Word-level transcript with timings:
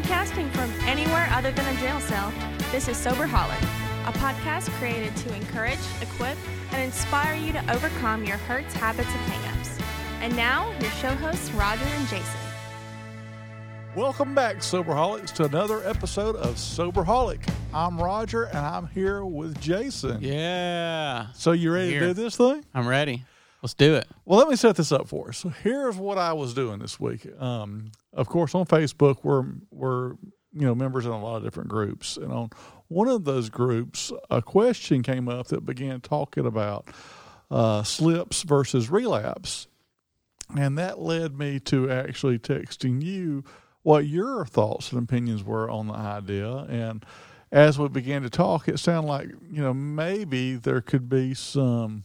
Podcasting 0.00 0.50
from 0.52 0.72
anywhere 0.88 1.28
other 1.30 1.52
than 1.52 1.76
a 1.76 1.78
jail 1.78 2.00
cell, 2.00 2.32
this 2.72 2.88
is 2.88 2.96
Sober 2.96 3.26
Soberholic, 3.26 3.62
a 4.08 4.12
podcast 4.12 4.70
created 4.78 5.14
to 5.16 5.34
encourage, 5.34 5.78
equip, 6.00 6.38
and 6.72 6.82
inspire 6.82 7.34
you 7.34 7.52
to 7.52 7.70
overcome 7.70 8.24
your 8.24 8.38
hurts, 8.38 8.72
habits, 8.72 9.10
and 9.10 9.30
hangups. 9.30 9.78
And 10.22 10.34
now, 10.34 10.70
your 10.80 10.90
show 10.92 11.14
hosts, 11.16 11.50
Roger 11.50 11.84
and 11.84 12.08
Jason. 12.08 12.40
Welcome 13.94 14.34
back, 14.34 14.60
Soberholics, 14.60 15.34
to 15.34 15.44
another 15.44 15.86
episode 15.86 16.34
of 16.36 16.54
Soberholic. 16.54 17.46
I'm 17.74 17.98
Roger, 17.98 18.44
and 18.44 18.58
I'm 18.58 18.86
here 18.88 19.22
with 19.26 19.60
Jason. 19.60 20.22
Yeah. 20.22 21.26
So 21.34 21.52
you 21.52 21.74
ready 21.74 21.90
Here. 21.90 22.00
to 22.00 22.06
do 22.06 22.14
this 22.14 22.36
thing? 22.36 22.64
I'm 22.72 22.88
ready. 22.88 23.24
Let's 23.62 23.74
do 23.74 23.94
it. 23.94 24.08
Well, 24.24 24.38
let 24.38 24.48
me 24.48 24.56
set 24.56 24.76
this 24.76 24.90
up 24.90 25.06
for 25.08 25.28
us. 25.28 25.38
So 25.38 25.50
here's 25.50 25.96
what 25.96 26.16
I 26.16 26.32
was 26.32 26.54
doing 26.54 26.78
this 26.78 26.98
week. 26.98 27.26
Um, 27.38 27.92
of 28.12 28.26
course, 28.26 28.54
on 28.54 28.64
Facebook, 28.64 29.18
we're 29.22 29.44
we're 29.70 30.12
you 30.52 30.66
know 30.66 30.74
members 30.74 31.04
in 31.04 31.12
a 31.12 31.22
lot 31.22 31.36
of 31.36 31.42
different 31.42 31.68
groups, 31.68 32.16
and 32.16 32.32
on 32.32 32.50
one 32.88 33.08
of 33.08 33.24
those 33.24 33.50
groups, 33.50 34.12
a 34.30 34.40
question 34.40 35.02
came 35.02 35.28
up 35.28 35.48
that 35.48 35.66
began 35.66 36.00
talking 36.00 36.46
about 36.46 36.88
uh, 37.50 37.82
slips 37.82 38.42
versus 38.42 38.88
relapse, 38.88 39.68
and 40.56 40.78
that 40.78 40.98
led 40.98 41.38
me 41.38 41.60
to 41.60 41.90
actually 41.90 42.38
texting 42.38 43.02
you 43.02 43.44
what 43.82 44.06
your 44.06 44.46
thoughts 44.46 44.90
and 44.90 45.02
opinions 45.02 45.44
were 45.44 45.68
on 45.70 45.86
the 45.86 45.94
idea 45.94 46.50
and. 46.68 47.04
As 47.52 47.80
we 47.80 47.88
began 47.88 48.22
to 48.22 48.30
talk, 48.30 48.68
it 48.68 48.78
sounded 48.78 49.08
like 49.08 49.28
you 49.50 49.60
know 49.60 49.74
maybe 49.74 50.54
there 50.54 50.80
could 50.80 51.08
be 51.08 51.34
some 51.34 52.04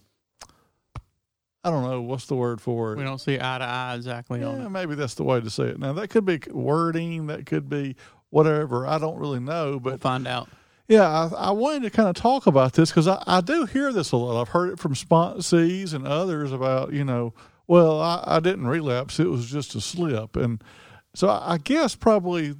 I 1.66 1.72
don't 1.72 1.84
know 1.84 2.02
what's 2.02 2.28
the 2.28 2.36
word 2.36 2.62
for 2.62 2.94
it. 2.94 2.98
We 3.00 3.04
don't 3.04 3.20
see 3.20 3.36
eye 3.36 3.58
to 3.58 3.64
eye 3.66 3.96
exactly 3.96 4.44
on 4.44 4.62
it. 4.62 4.70
maybe 4.70 4.94
that's 4.94 5.16
the 5.16 5.24
way 5.24 5.42
to 5.42 5.50
say 5.50 5.64
it. 5.66 5.80
Now 5.80 5.94
that 5.94 6.10
could 6.10 6.24
be 6.26 6.40
wording, 6.52 7.26
that 7.28 7.46
could 7.48 7.68
be 7.68 7.96
whatever. 8.30 8.86
I 8.86 9.00
don't 9.00 9.18
really 9.18 9.40
know, 9.40 9.72
We'll 9.72 9.80
but 9.80 10.02
find 10.02 10.28
out. 10.28 10.48
yeah, 10.88 11.08
I, 11.10 11.48
I 11.48 11.52
wanted 11.52 11.82
to 11.84 11.90
kind 11.90 12.08
of 12.08 12.16
talk 12.16 12.46
about 12.46 12.74
this 12.74 12.92
because 12.92 13.08
I, 13.08 13.22
I 13.26 13.42
do 13.42 13.66
hear 13.66 13.92
this 13.92 14.12
a 14.12 14.18
lot. 14.18 14.40
I've 14.40 14.50
heard 14.50 14.70
it 14.74 14.80
from 14.80 14.94
sponsees 14.94 15.94
and 15.94 16.08
others 16.08 16.52
about 16.52 16.94
you 16.94 17.04
know, 17.04 17.34
well, 17.68 18.00
I, 18.00 18.24
I 18.28 18.40
didn't 18.40 18.68
relapse; 18.68 19.20
it 19.20 19.28
was 19.30 19.50
just 19.50 19.74
a 19.74 19.82
slip, 19.82 20.36
and 20.36 20.64
so 21.16 21.30
I, 21.30 21.54
I 21.54 21.58
guess 21.58 21.96
probably 21.96 22.54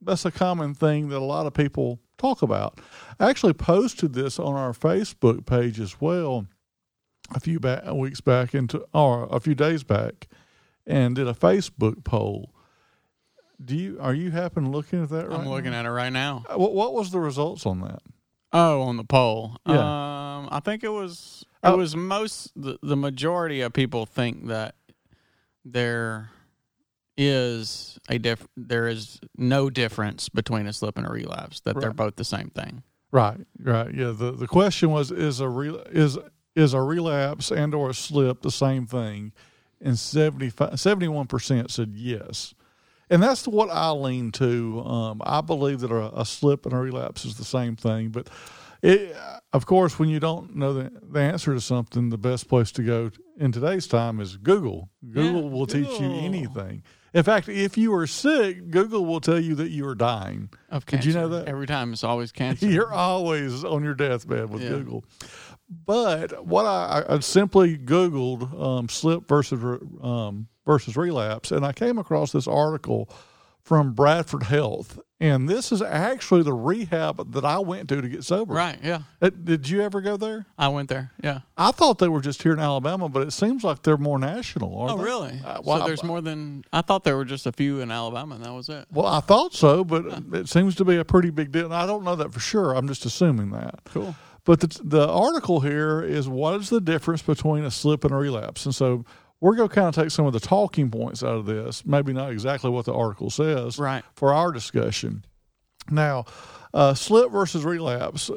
that's 0.00 0.24
a 0.24 0.30
common 0.30 0.74
thing 0.74 1.08
that 1.08 1.18
a 1.18 1.24
lot 1.24 1.46
of 1.46 1.54
people 1.54 1.98
talk 2.18 2.42
about. 2.42 2.78
I 3.18 3.28
actually 3.28 3.54
posted 3.54 4.12
this 4.12 4.38
on 4.38 4.54
our 4.54 4.72
Facebook 4.72 5.46
page 5.46 5.80
as 5.80 6.00
well 6.00 6.46
a 7.34 7.40
few 7.40 7.58
back, 7.60 7.84
weeks 7.92 8.20
back 8.20 8.54
into 8.54 8.84
or 8.92 9.28
a 9.30 9.40
few 9.40 9.54
days 9.54 9.84
back, 9.84 10.28
and 10.86 11.14
did 11.14 11.28
a 11.28 11.34
Facebook 11.34 12.04
poll. 12.04 12.52
Do 13.64 13.76
you 13.76 13.98
are 14.00 14.12
you 14.14 14.30
happen 14.32 14.72
looking 14.72 15.02
at 15.02 15.08
that 15.10 15.28
right? 15.28 15.38
I'm 15.38 15.48
looking 15.48 15.72
at 15.74 15.84
it 15.86 15.90
right 15.90 16.12
now. 16.12 16.44
what 16.54 16.74
what 16.74 16.94
was 16.94 17.10
the 17.12 17.20
results 17.20 17.64
on 17.66 17.80
that? 17.82 18.00
Oh, 18.52 18.82
on 18.82 18.96
the 18.96 19.04
poll. 19.04 19.56
Yeah. 19.66 19.74
Um, 19.78 20.48
I 20.50 20.60
think 20.60 20.82
it 20.84 20.88
was 20.90 21.44
it 21.62 21.68
Oh. 21.68 21.76
was 21.76 21.94
most 21.94 22.50
the, 22.60 22.78
the 22.82 22.96
majority 22.96 23.60
of 23.60 23.72
people 23.72 24.04
think 24.04 24.48
that 24.48 24.74
there 25.64 26.30
is 27.16 27.98
a 28.08 28.18
diff 28.18 28.46
there 28.56 28.88
is 28.88 29.20
no 29.36 29.70
difference 29.70 30.28
between 30.28 30.66
a 30.66 30.72
slip 30.72 30.96
and 30.98 31.06
a 31.06 31.10
relapse 31.10 31.60
that 31.60 31.78
they're 31.78 31.92
both 31.92 32.16
the 32.16 32.24
same 32.24 32.50
thing. 32.50 32.82
Right, 33.12 33.38
right. 33.60 33.94
Yeah. 33.94 34.10
The 34.10 34.32
the 34.32 34.46
question 34.48 34.90
was 34.90 35.10
is 35.12 35.38
a 35.40 35.48
re, 35.48 35.70
is 35.90 36.18
is 36.54 36.74
a 36.74 36.80
relapse 36.82 37.50
and 37.50 37.74
or 37.74 37.90
a 37.90 37.94
slip 37.94 38.42
the 38.42 38.50
same 38.50 38.86
thing? 38.86 39.32
And 39.80 39.98
71 39.98 41.26
percent 41.26 41.70
said 41.70 41.92
yes. 41.94 42.54
And 43.10 43.22
that's 43.22 43.46
what 43.46 43.68
I 43.70 43.90
lean 43.90 44.32
to. 44.32 44.80
Um, 44.80 45.22
I 45.24 45.40
believe 45.42 45.80
that 45.80 45.90
a, 45.90 46.20
a 46.20 46.24
slip 46.24 46.64
and 46.64 46.72
a 46.74 46.78
relapse 46.78 47.24
is 47.24 47.36
the 47.36 47.44
same 47.44 47.76
thing. 47.76 48.08
But 48.08 48.28
it, 48.82 49.14
of 49.52 49.66
course, 49.66 49.98
when 49.98 50.08
you 50.08 50.18
don't 50.18 50.56
know 50.56 50.72
the, 50.72 50.90
the 51.10 51.20
answer 51.20 51.52
to 51.52 51.60
something, 51.60 52.08
the 52.08 52.16
best 52.16 52.48
place 52.48 52.72
to 52.72 52.82
go 52.82 53.10
in 53.38 53.52
today's 53.52 53.86
time 53.86 54.18
is 54.20 54.36
Google. 54.36 54.88
Google 55.10 55.50
will 55.50 55.66
teach 55.66 56.00
you 56.00 56.10
anything. 56.10 56.82
In 57.12 57.22
fact, 57.22 57.50
if 57.50 57.76
you 57.76 57.92
are 57.92 58.06
sick, 58.06 58.70
Google 58.70 59.04
will 59.04 59.20
tell 59.20 59.38
you 59.38 59.54
that 59.56 59.68
you 59.68 59.86
are 59.86 59.94
dying. 59.94 60.48
Of 60.70 60.86
Did 60.86 61.04
you 61.04 61.12
know 61.12 61.28
that? 61.28 61.46
Every 61.48 61.66
time 61.66 61.92
it's 61.92 62.04
always 62.04 62.32
cancer. 62.32 62.64
You're 62.66 62.92
always 62.92 63.62
on 63.64 63.84
your 63.84 63.94
deathbed 63.94 64.48
with 64.48 64.62
Yeah. 64.62 64.70
Google. 64.70 65.04
But 65.86 66.44
what 66.46 66.66
I, 66.66 67.04
I 67.08 67.18
simply 67.20 67.78
Googled 67.78 68.60
um, 68.60 68.88
slip 68.88 69.26
versus 69.28 69.62
um, 70.02 70.48
versus 70.66 70.96
relapse, 70.96 71.50
and 71.50 71.64
I 71.64 71.72
came 71.72 71.98
across 71.98 72.32
this 72.32 72.46
article 72.46 73.08
from 73.62 73.92
Bradford 73.92 74.42
Health, 74.42 74.98
and 75.20 75.48
this 75.48 75.70
is 75.70 75.80
actually 75.82 76.42
the 76.42 76.52
rehab 76.52 77.30
that 77.32 77.44
I 77.44 77.60
went 77.60 77.88
to 77.90 78.02
to 78.02 78.08
get 78.08 78.24
sober. 78.24 78.52
Right, 78.54 78.76
yeah. 78.82 79.02
Uh, 79.20 79.30
Did 79.30 79.68
you 79.68 79.82
ever 79.82 80.00
go 80.00 80.16
there? 80.16 80.46
I 80.58 80.66
went 80.66 80.88
there. 80.88 81.12
Yeah. 81.22 81.40
I 81.56 81.70
thought 81.70 81.98
they 82.00 82.08
were 82.08 82.20
just 82.20 82.42
here 82.42 82.52
in 82.54 82.58
Alabama, 82.58 83.08
but 83.08 83.24
it 83.26 83.30
seems 83.30 83.62
like 83.62 83.82
they're 83.84 83.96
more 83.96 84.18
national. 84.18 84.76
Aren't 84.76 84.92
Oh, 84.94 84.96
they? 84.96 85.04
really? 85.04 85.40
Uh, 85.44 85.60
well, 85.64 85.78
so 85.78 85.86
there's 85.86 86.02
more 86.02 86.20
than 86.20 86.64
I 86.72 86.80
thought. 86.80 87.04
There 87.04 87.16
were 87.16 87.24
just 87.24 87.46
a 87.46 87.52
few 87.52 87.80
in 87.80 87.92
Alabama, 87.92 88.34
and 88.34 88.44
that 88.44 88.52
was 88.52 88.68
it. 88.68 88.84
Well, 88.90 89.06
I 89.06 89.20
thought 89.20 89.54
so, 89.54 89.84
but 89.84 90.06
it 90.34 90.48
seems 90.48 90.74
to 90.76 90.84
be 90.84 90.96
a 90.96 91.04
pretty 91.04 91.30
big 91.30 91.52
deal. 91.52 91.66
And 91.66 91.74
I 91.74 91.86
don't 91.86 92.02
know 92.02 92.16
that 92.16 92.32
for 92.32 92.40
sure. 92.40 92.74
I'm 92.74 92.88
just 92.88 93.06
assuming 93.06 93.50
that. 93.52 93.78
Cool. 93.84 94.16
But 94.44 94.60
the, 94.60 94.80
the 94.82 95.08
article 95.08 95.60
here 95.60 96.02
is 96.02 96.28
what 96.28 96.54
is 96.60 96.68
the 96.68 96.80
difference 96.80 97.22
between 97.22 97.64
a 97.64 97.70
slip 97.70 98.04
and 98.04 98.12
a 98.12 98.16
relapse? 98.16 98.64
And 98.66 98.74
so 98.74 99.04
we're 99.40 99.54
going 99.56 99.68
to 99.68 99.74
kind 99.74 99.88
of 99.88 99.94
take 99.94 100.10
some 100.10 100.26
of 100.26 100.32
the 100.32 100.40
talking 100.40 100.90
points 100.90 101.22
out 101.22 101.36
of 101.36 101.46
this, 101.46 101.84
maybe 101.84 102.12
not 102.12 102.30
exactly 102.32 102.70
what 102.70 102.84
the 102.84 102.94
article 102.94 103.30
says, 103.30 103.78
Right. 103.78 104.04
for 104.14 104.32
our 104.32 104.52
discussion. 104.52 105.24
Now, 105.90 106.26
uh, 106.74 106.94
slip 106.94 107.30
versus 107.30 107.64
relapse 107.64 108.30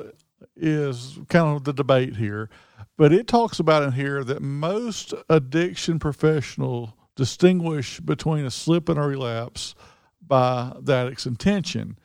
is 0.56 1.20
kind 1.30 1.56
of 1.56 1.64
the 1.64 1.74
debate 1.74 2.16
here, 2.16 2.50
but 2.98 3.14
it 3.14 3.28
talks 3.28 3.60
about 3.60 3.84
in 3.84 3.92
here 3.92 4.24
that 4.24 4.42
most 4.42 5.14
addiction 5.30 6.00
professionals 6.00 6.90
distinguish 7.16 8.00
between 8.00 8.46
a 8.46 8.52
slip 8.52 8.90
and 8.90 9.00
a 9.00 9.04
relapse 9.04 9.76
by 10.22 10.74
that 10.82 11.08
addict's 11.08 11.26
intention. 11.26 11.98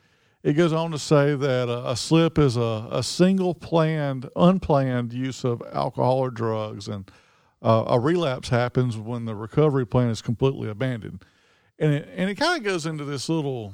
It 0.43 0.53
goes 0.53 0.73
on 0.73 0.91
to 0.91 0.99
say 0.99 1.35
that 1.35 1.69
a, 1.69 1.91
a 1.91 1.95
slip 1.95 2.39
is 2.39 2.57
a, 2.57 2.87
a 2.91 3.03
single 3.03 3.53
planned, 3.53 4.29
unplanned 4.35 5.13
use 5.13 5.43
of 5.43 5.61
alcohol 5.71 6.17
or 6.17 6.31
drugs, 6.31 6.87
and 6.87 7.09
uh, 7.61 7.85
a 7.87 7.99
relapse 7.99 8.49
happens 8.49 8.97
when 8.97 9.25
the 9.25 9.35
recovery 9.35 9.85
plan 9.85 10.09
is 10.09 10.21
completely 10.21 10.67
abandoned. 10.69 11.23
And 11.77 11.93
it, 11.93 12.09
and 12.15 12.29
it 12.29 12.35
kind 12.35 12.57
of 12.57 12.63
goes 12.63 12.85
into 12.85 13.05
this 13.05 13.27
little 13.29 13.73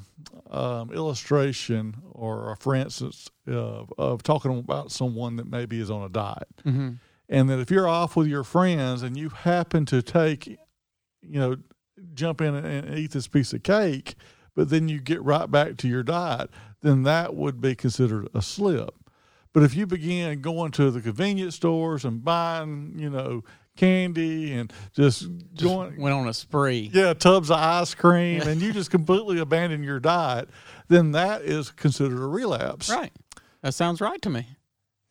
um, 0.50 0.92
illustration 0.94 1.96
or, 2.12 2.56
for 2.60 2.76
instance, 2.76 3.30
uh, 3.50 3.84
of 3.98 4.24
talking 4.24 4.58
about 4.58 4.92
someone 4.92 5.36
that 5.38 5.50
maybe 5.50 5.80
is 5.80 5.90
on 5.90 6.04
a 6.04 6.10
diet. 6.10 6.48
Mm-hmm. 6.66 6.92
And 7.30 7.50
that 7.50 7.60
if 7.60 7.70
you're 7.70 7.88
off 7.88 8.16
with 8.16 8.28
your 8.28 8.46
friends 8.46 9.04
and 9.04 9.18
you 9.18 9.30
happen 9.30 9.86
to 9.88 10.02
take, 10.02 10.48
you 10.48 11.40
know, 11.40 11.58
jump 12.14 12.40
in 12.40 12.56
and, 12.56 12.66
and 12.66 12.98
eat 12.98 13.12
this 13.12 13.28
piece 13.28 13.52
of 13.52 13.64
cake, 13.64 14.16
but 14.58 14.70
then 14.70 14.90
you 14.90 15.00
get 15.00 15.22
right 15.22 15.50
back 15.50 15.78
to 15.78 15.88
your 15.88 16.02
diet, 16.02 16.50
then 16.82 17.04
that 17.04 17.36
would 17.36 17.62
be 17.62 17.76
considered 17.76 18.28
a 18.34 18.42
slip. 18.42 18.90
But 19.54 19.62
if 19.62 19.76
you 19.76 19.86
begin 19.86 20.42
going 20.42 20.72
to 20.72 20.90
the 20.90 21.00
convenience 21.00 21.56
stores 21.56 22.04
and 22.04 22.26
buying, 22.26 22.96
you 22.98 23.12
know, 23.12 23.44
candy 23.78 24.54
and 24.54 24.74
just, 24.94 25.28
going, 25.62 26.02
Went 26.02 26.16
on 26.16 26.28
a 26.28 26.34
spree. 26.34 26.90
yeah, 26.92 27.14
tubs 27.14 27.52
of 27.52 27.60
ice 27.60 27.94
cream, 27.94 28.42
and 28.42 28.60
you 28.60 28.74
just 28.74 28.90
completely 28.90 29.38
abandon 29.38 29.84
your 29.84 30.00
diet, 30.00 30.50
then 30.88 31.12
that 31.12 31.44
is 31.44 31.70
considered 31.70 32.20
a 32.20 32.28
relapse. 32.28 32.90
Right. 32.90 33.14
That 33.62 33.76
sounds 33.76 34.02
right 34.02 34.22
to 34.24 34.30
me. 34.32 34.48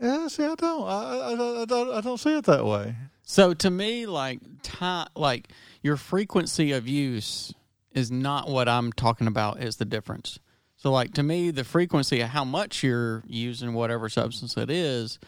Yeah, 0.00 0.26
see, 0.26 0.42
I 0.42 0.56
don't, 0.56 0.88
I, 0.88 1.18
I, 1.18 1.62
I, 1.62 1.64
don't, 1.66 1.94
I 1.94 2.00
don't 2.00 2.18
see 2.18 2.36
it 2.36 2.44
that 2.46 2.66
way. 2.66 2.96
So 3.22 3.54
to 3.54 3.70
me, 3.70 4.06
like 4.06 4.40
time, 4.64 5.06
like 5.14 5.52
your 5.82 5.96
frequency 5.96 6.72
of 6.72 6.88
use 6.88 7.54
is 7.96 8.10
not 8.10 8.48
what 8.48 8.68
I'm 8.68 8.92
talking 8.92 9.26
about. 9.26 9.60
Is 9.60 9.76
the 9.76 9.84
difference? 9.84 10.38
So 10.76 10.92
like 10.92 11.14
to 11.14 11.22
me, 11.22 11.50
the 11.50 11.64
frequency 11.64 12.20
of 12.20 12.28
how 12.28 12.44
much 12.44 12.84
you're 12.84 13.24
using 13.26 13.72
whatever 13.72 14.08
substance 14.08 14.56
it 14.56 14.70
is 14.70 15.18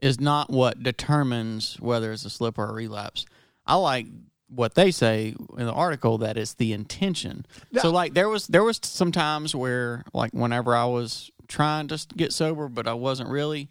is 0.00 0.20
not 0.20 0.48
what 0.48 0.82
determines 0.82 1.76
whether 1.80 2.12
it's 2.12 2.24
a 2.24 2.30
slip 2.30 2.58
or 2.58 2.70
a 2.70 2.72
relapse. 2.72 3.26
I 3.66 3.74
like 3.74 4.06
what 4.48 4.74
they 4.74 4.92
say 4.92 5.34
in 5.58 5.66
the 5.66 5.72
article 5.72 6.18
that 6.18 6.36
it's 6.36 6.54
the 6.54 6.72
intention. 6.72 7.44
So 7.82 7.90
like 7.90 8.14
there 8.14 8.28
was 8.28 8.46
there 8.46 8.62
was 8.62 8.78
some 8.82 9.10
times 9.10 9.54
where 9.54 10.04
like 10.14 10.32
whenever 10.32 10.76
I 10.76 10.84
was 10.84 11.30
trying 11.48 11.88
to 11.88 12.06
get 12.16 12.32
sober 12.32 12.68
but 12.68 12.86
I 12.86 12.94
wasn't 12.94 13.30
really 13.30 13.68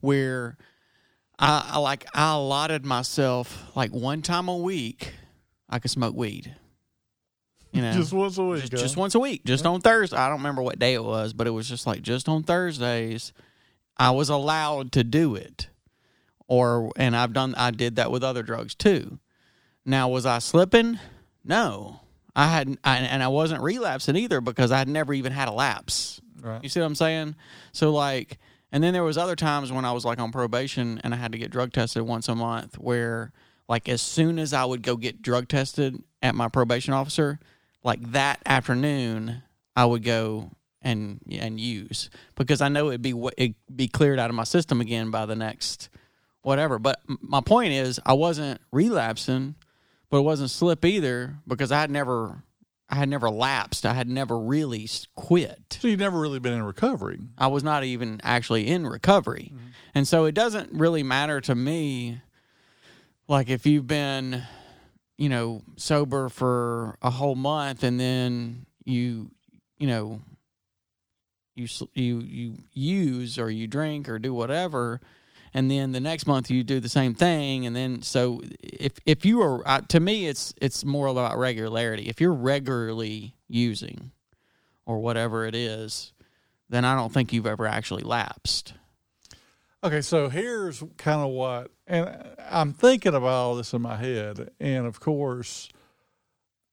where 0.00 0.56
I, 1.38 1.72
I 1.74 1.78
like 1.78 2.06
I 2.14 2.32
allotted 2.32 2.86
myself 2.86 3.70
like 3.76 3.90
one 3.92 4.22
time 4.22 4.48
a 4.48 4.56
week 4.56 5.12
I 5.68 5.78
could 5.78 5.90
smoke 5.90 6.14
weed. 6.14 6.54
You 7.74 7.82
know, 7.82 7.92
Just 7.92 8.12
once 8.12 8.38
a 8.38 8.44
week. 8.44 8.60
just, 8.60 8.72
just 8.72 8.96
once 8.96 9.14
a 9.14 9.18
week, 9.18 9.44
just 9.44 9.66
on 9.66 9.80
Thursday. 9.80 10.16
I 10.16 10.28
don't 10.28 10.38
remember 10.38 10.62
what 10.62 10.78
day 10.78 10.94
it 10.94 11.02
was, 11.02 11.32
but 11.32 11.46
it 11.48 11.50
was 11.50 11.68
just 11.68 11.86
like 11.86 12.02
just 12.02 12.28
on 12.28 12.44
Thursdays, 12.44 13.32
I 13.96 14.12
was 14.12 14.28
allowed 14.28 14.92
to 14.92 15.02
do 15.04 15.34
it. 15.34 15.68
Or 16.46 16.92
and 16.96 17.16
I've 17.16 17.32
done 17.32 17.54
I 17.56 17.70
did 17.72 17.96
that 17.96 18.10
with 18.10 18.22
other 18.22 18.42
drugs 18.42 18.74
too. 18.74 19.18
Now 19.84 20.08
was 20.08 20.24
I 20.24 20.38
slipping? 20.38 20.98
No. 21.44 22.00
I 22.36 22.48
hadn't, 22.48 22.80
I, 22.82 22.98
and 22.98 23.22
I 23.22 23.28
wasn't 23.28 23.62
relapsing 23.62 24.16
either 24.16 24.40
because 24.40 24.72
I 24.72 24.78
had 24.78 24.88
never 24.88 25.14
even 25.14 25.30
had 25.32 25.46
a 25.46 25.52
lapse. 25.52 26.20
Right. 26.40 26.62
You 26.62 26.68
see 26.68 26.80
what 26.80 26.86
I'm 26.86 26.94
saying? 26.96 27.36
So 27.72 27.92
like, 27.92 28.38
and 28.72 28.82
then 28.82 28.92
there 28.92 29.04
was 29.04 29.16
other 29.16 29.36
times 29.36 29.70
when 29.70 29.84
I 29.84 29.92
was 29.92 30.04
like 30.04 30.18
on 30.18 30.32
probation 30.32 31.00
and 31.04 31.14
I 31.14 31.16
had 31.16 31.32
to 31.32 31.38
get 31.38 31.50
drug 31.50 31.72
tested 31.72 32.02
once 32.02 32.28
a 32.28 32.34
month. 32.34 32.76
Where 32.78 33.32
like 33.68 33.88
as 33.88 34.02
soon 34.02 34.38
as 34.38 34.52
I 34.52 34.64
would 34.64 34.82
go 34.82 34.96
get 34.96 35.22
drug 35.22 35.48
tested 35.48 36.02
at 36.22 36.34
my 36.34 36.48
probation 36.48 36.92
officer, 36.92 37.38
like 37.84 38.00
that 38.12 38.40
afternoon 38.44 39.42
I 39.76 39.84
would 39.84 40.02
go 40.02 40.50
and 40.82 41.20
and 41.30 41.60
use 41.60 42.10
because 42.34 42.60
I 42.60 42.68
know 42.68 42.88
it'd 42.88 43.02
be 43.02 43.14
it'd 43.36 43.54
be 43.74 43.88
cleared 43.88 44.18
out 44.18 44.30
of 44.30 44.36
my 44.36 44.44
system 44.44 44.80
again 44.80 45.10
by 45.10 45.26
the 45.26 45.36
next 45.36 45.88
whatever. 46.42 46.78
But 46.78 47.00
my 47.06 47.40
point 47.40 47.72
is, 47.72 47.98
I 48.04 48.12
wasn't 48.12 48.60
relapsing, 48.70 49.54
but 50.10 50.18
it 50.18 50.24
wasn't 50.24 50.50
slip 50.50 50.84
either 50.84 51.36
because 51.46 51.72
I 51.72 51.80
had 51.80 51.90
never 51.90 52.42
I 52.88 52.96
had 52.96 53.08
never 53.08 53.30
lapsed. 53.30 53.86
I 53.86 53.94
had 53.94 54.08
never 54.08 54.38
really 54.38 54.88
quit. 55.16 55.78
So 55.80 55.88
you've 55.88 56.00
never 56.00 56.20
really 56.20 56.38
been 56.38 56.52
in 56.52 56.62
recovery. 56.62 57.18
I 57.36 57.48
was 57.48 57.64
not 57.64 57.82
even 57.82 58.20
actually 58.22 58.68
in 58.68 58.86
recovery. 58.86 59.52
Mm-hmm. 59.52 59.66
And 59.94 60.06
so 60.06 60.26
it 60.26 60.32
doesn't 60.32 60.72
really 60.72 61.02
matter 61.02 61.40
to 61.40 61.54
me 61.54 62.20
like 63.26 63.48
if 63.48 63.64
you've 63.66 63.86
been 63.86 64.42
you 65.16 65.28
know 65.28 65.62
sober 65.76 66.28
for 66.28 66.96
a 67.02 67.10
whole 67.10 67.34
month 67.34 67.82
and 67.82 67.98
then 67.98 68.66
you 68.84 69.30
you 69.78 69.86
know 69.86 70.20
you 71.54 71.68
you 71.94 72.20
you 72.20 72.54
use 72.72 73.38
or 73.38 73.50
you 73.50 73.66
drink 73.66 74.08
or 74.08 74.18
do 74.18 74.34
whatever 74.34 75.00
and 75.52 75.70
then 75.70 75.92
the 75.92 76.00
next 76.00 76.26
month 76.26 76.50
you 76.50 76.64
do 76.64 76.80
the 76.80 76.88
same 76.88 77.14
thing 77.14 77.64
and 77.64 77.76
then 77.76 78.02
so 78.02 78.42
if 78.60 78.92
if 79.06 79.24
you 79.24 79.40
are 79.40 79.66
uh, 79.66 79.80
to 79.88 80.00
me 80.00 80.26
it's 80.26 80.52
it's 80.60 80.84
more 80.84 81.06
about 81.06 81.38
regularity. 81.38 82.08
If 82.08 82.20
you're 82.20 82.32
regularly 82.32 83.36
using 83.48 84.10
or 84.84 84.98
whatever 84.98 85.46
it 85.46 85.54
is 85.54 86.12
then 86.68 86.84
i 86.84 86.94
don't 86.96 87.12
think 87.12 87.32
you've 87.32 87.46
ever 87.46 87.66
actually 87.66 88.02
lapsed 88.02 88.74
okay 89.84 90.00
so 90.00 90.28
here's 90.28 90.82
kind 90.96 91.20
of 91.20 91.28
what 91.28 91.70
and 91.86 92.16
i'm 92.50 92.72
thinking 92.72 93.14
about 93.14 93.28
all 93.28 93.54
this 93.54 93.72
in 93.72 93.82
my 93.82 93.96
head 93.96 94.50
and 94.58 94.86
of 94.86 94.98
course 94.98 95.68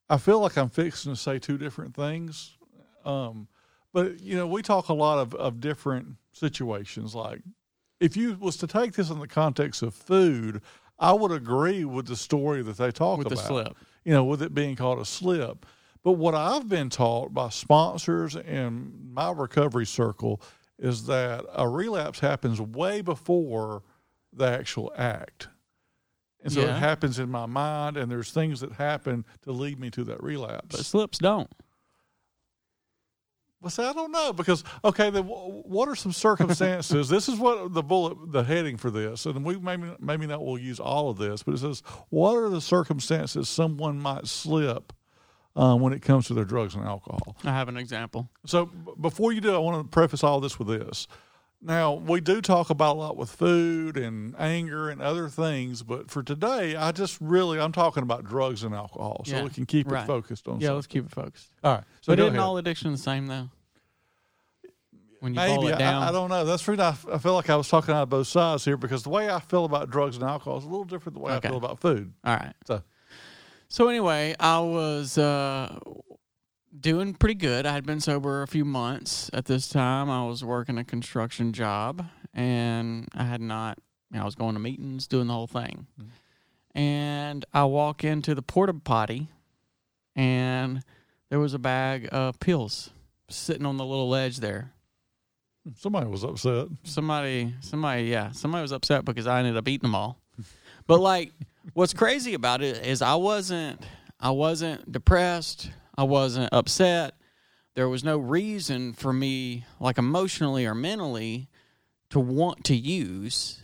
i 0.09 0.17
feel 0.17 0.39
like 0.39 0.57
i'm 0.57 0.69
fixing 0.69 1.11
to 1.11 1.19
say 1.19 1.37
two 1.37 1.57
different 1.57 1.95
things 1.95 2.57
um, 3.03 3.47
but 3.93 4.19
you 4.21 4.35
know 4.35 4.47
we 4.47 4.61
talk 4.61 4.89
a 4.89 4.93
lot 4.93 5.19
of, 5.19 5.33
of 5.35 5.59
different 5.59 6.15
situations 6.31 7.13
like 7.13 7.41
if 8.01 8.17
you 8.17 8.35
was 8.39 8.57
to 8.57 8.67
take 8.67 8.93
this 8.93 9.09
in 9.09 9.19
the 9.19 9.27
context 9.27 9.83
of 9.83 9.93
food, 9.93 10.61
I 10.99 11.13
would 11.13 11.31
agree 11.31 11.85
with 11.85 12.07
the 12.07 12.17
story 12.17 12.63
that 12.63 12.77
they 12.77 12.91
talk 12.91 13.19
with 13.19 13.27
about. 13.27 13.37
the 13.37 13.45
slip. 13.45 13.77
You 14.03 14.13
know, 14.13 14.25
with 14.25 14.41
it 14.41 14.53
being 14.53 14.75
called 14.75 14.99
a 14.99 15.05
slip. 15.05 15.65
But 16.03 16.13
what 16.13 16.33
I've 16.33 16.67
been 16.67 16.89
taught 16.89 17.31
by 17.31 17.49
sponsors 17.49 18.35
and 18.35 19.13
my 19.13 19.31
recovery 19.31 19.85
circle 19.85 20.41
is 20.81 21.05
that 21.05 21.45
a 21.53 21.69
relapse 21.69 22.19
happens 22.19 22.59
way 22.59 22.99
before 23.01 23.83
the 24.33 24.45
actual 24.45 24.91
act. 24.97 25.47
And 26.43 26.51
so 26.51 26.61
Yeah. 26.61 26.75
it 26.75 26.79
happens 26.79 27.19
in 27.19 27.29
my 27.29 27.45
mind, 27.45 27.95
and 27.97 28.11
there's 28.11 28.31
things 28.31 28.61
that 28.61 28.73
happen 28.73 29.23
to 29.43 29.51
lead 29.51 29.79
me 29.79 29.91
to 29.91 30.03
that 30.05 30.21
relapse. 30.23 30.75
But 30.75 30.85
slips 30.85 31.19
don't. 31.19 31.49
Well, 33.61 33.69
see, 33.69 33.83
I 33.83 33.93
don't 33.93 34.11
know 34.11 34.33
because 34.33 34.63
okay, 34.83 35.11
then 35.11 35.25
wh- 35.25 35.63
what 35.67 35.87
are 35.87 35.95
some 35.95 36.11
circumstances? 36.11 37.09
this 37.09 37.29
is 37.29 37.37
what 37.37 37.73
the 37.73 37.83
bullet, 37.83 38.31
the 38.31 38.43
heading 38.43 38.75
for 38.75 38.89
this, 38.89 39.27
and 39.27 39.45
we 39.45 39.55
maybe 39.59 39.91
maybe 39.99 40.25
not 40.25 40.43
will 40.43 40.57
use 40.57 40.79
all 40.79 41.11
of 41.11 41.19
this, 41.19 41.43
but 41.43 41.53
it 41.53 41.59
says 41.59 41.83
what 42.09 42.33
are 42.35 42.49
the 42.49 42.59
circumstances 42.61 43.47
someone 43.47 43.99
might 43.99 44.25
slip 44.25 44.93
uh, 45.55 45.75
when 45.75 45.93
it 45.93 46.01
comes 46.01 46.27
to 46.27 46.33
their 46.33 46.45
drugs 46.45 46.75
and 46.75 46.83
alcohol. 46.85 47.35
I 47.43 47.49
have 47.51 47.67
an 47.69 47.77
example. 47.77 48.29
So 48.45 48.65
b- 48.67 48.91
before 48.99 49.33
you 49.33 49.41
do, 49.41 49.53
I 49.55 49.57
want 49.59 49.83
to 49.83 49.89
preface 49.89 50.23
all 50.23 50.39
this 50.39 50.57
with 50.59 50.67
this. 50.67 51.07
Now 51.63 51.93
we 51.93 52.21
do 52.21 52.41
talk 52.41 52.71
about 52.71 52.95
a 52.95 52.99
lot 52.99 53.17
with 53.17 53.29
food 53.29 53.95
and 53.95 54.33
anger 54.39 54.89
and 54.89 54.99
other 54.99 55.29
things, 55.29 55.83
but 55.83 56.09
for 56.09 56.23
today, 56.23 56.75
I 56.75 56.91
just 56.91 57.19
really 57.21 57.59
I'm 57.59 57.71
talking 57.71 58.01
about 58.01 58.23
drugs 58.25 58.63
and 58.63 58.73
alcohol, 58.73 59.23
so 59.25 59.35
Yeah, 59.35 59.43
we 59.43 59.49
can 59.51 59.65
keep 59.67 59.91
right. 59.91 60.03
it 60.03 60.07
focused 60.07 60.47
on. 60.47 60.55
Yeah, 60.59 60.67
something. 60.69 60.75
let's 60.75 60.87
keep 60.87 61.05
it 61.05 61.11
focused. 61.11 61.51
all 61.63 61.75
right. 61.75 61.83
So 62.01 62.13
but 62.13 62.19
isn't 62.19 62.29
ahead. 62.33 62.39
all 62.43 62.57
addiction 62.57 62.91
the 62.91 62.97
same 62.97 63.27
though? 63.27 63.49
When 65.19 65.35
you 65.35 65.39
Maybe 65.39 65.71
I, 65.71 66.09
I 66.09 66.11
don't 66.11 66.29
know. 66.29 66.43
That's 66.45 66.65
the 66.65 66.71
reason 66.71 66.83
I, 66.83 66.95
I 67.13 67.17
feel 67.19 67.33
like 67.35 67.47
I 67.51 67.55
was 67.55 67.67
talking 67.67 67.93
out 67.93 68.01
of 68.03 68.09
both 68.09 68.25
sides 68.25 68.65
here 68.65 68.75
because 68.75 69.03
the 69.03 69.09
way 69.11 69.29
I 69.29 69.39
feel 69.39 69.65
about 69.65 69.91
drugs 69.91 70.15
and 70.15 70.25
alcohol 70.25 70.57
is 70.57 70.63
a 70.63 70.67
little 70.67 70.83
different 70.83 71.13
than 71.13 71.21
the 71.21 71.27
way 71.27 71.33
Okay. 71.33 71.47
I 71.47 71.51
feel 71.51 71.57
about 71.59 71.79
food. 71.79 72.11
All 72.23 72.33
right. 72.35 72.53
So 72.65 72.81
So 73.71 73.87
anyway, 73.87 74.35
I 74.37 74.59
was 74.59 75.17
uh, 75.17 75.79
doing 76.77 77.13
pretty 77.13 77.35
good. 77.35 77.65
I 77.65 77.71
had 77.71 77.85
been 77.85 78.01
sober 78.01 78.41
a 78.41 78.47
few 78.47 78.65
months 78.65 79.29
at 79.31 79.45
this 79.45 79.69
time. 79.69 80.09
I 80.09 80.25
was 80.25 80.43
working 80.43 80.77
a 80.77 80.83
construction 80.83 81.53
job, 81.53 82.05
and 82.33 83.07
I 83.15 83.23
had 83.23 83.39
not. 83.39 83.77
You 84.11 84.17
know, 84.17 84.23
I 84.23 84.25
was 84.25 84.35
going 84.35 84.55
to 84.55 84.59
meetings, 84.59 85.07
doing 85.07 85.27
the 85.27 85.33
whole 85.33 85.47
thing, 85.47 85.87
and 86.75 87.45
I 87.53 87.63
walk 87.63 88.03
into 88.03 88.35
the 88.35 88.41
porta 88.41 88.73
potty, 88.73 89.29
and 90.17 90.83
there 91.29 91.39
was 91.39 91.53
a 91.53 91.59
bag 91.59 92.09
of 92.11 92.41
pills 92.41 92.89
sitting 93.29 93.65
on 93.65 93.77
the 93.77 93.85
little 93.85 94.09
ledge 94.09 94.41
there. 94.41 94.73
somebody 95.77 96.07
was 96.07 96.25
upset. 96.25 96.67
somebody 96.83 97.53
somebody 97.61 98.03
yeah 98.03 98.31
somebody 98.31 98.63
was 98.63 98.73
upset 98.73 99.05
because 99.05 99.27
i 99.27 99.39
ended 99.39 99.55
up 99.55 99.65
eating 99.69 99.83
them 99.83 99.95
all 99.95 100.17
but 100.87 100.99
like 100.99 101.31
what's 101.73 101.93
crazy 101.93 102.33
about 102.33 102.61
it 102.61 102.85
is 102.85 103.01
i 103.01 103.15
wasn't 103.15 103.81
i 104.19 104.29
wasn't 104.29 104.91
depressed. 104.91 105.71
I 105.97 106.03
wasn't 106.03 106.49
upset. 106.53 107.15
There 107.75 107.89
was 107.89 108.03
no 108.03 108.17
reason 108.17 108.93
for 108.93 109.11
me 109.11 109.65
like 109.79 109.97
emotionally 109.97 110.65
or 110.65 110.73
mentally 110.73 111.49
to 112.09 112.19
want 112.19 112.63
to 112.65 112.75
use 112.75 113.63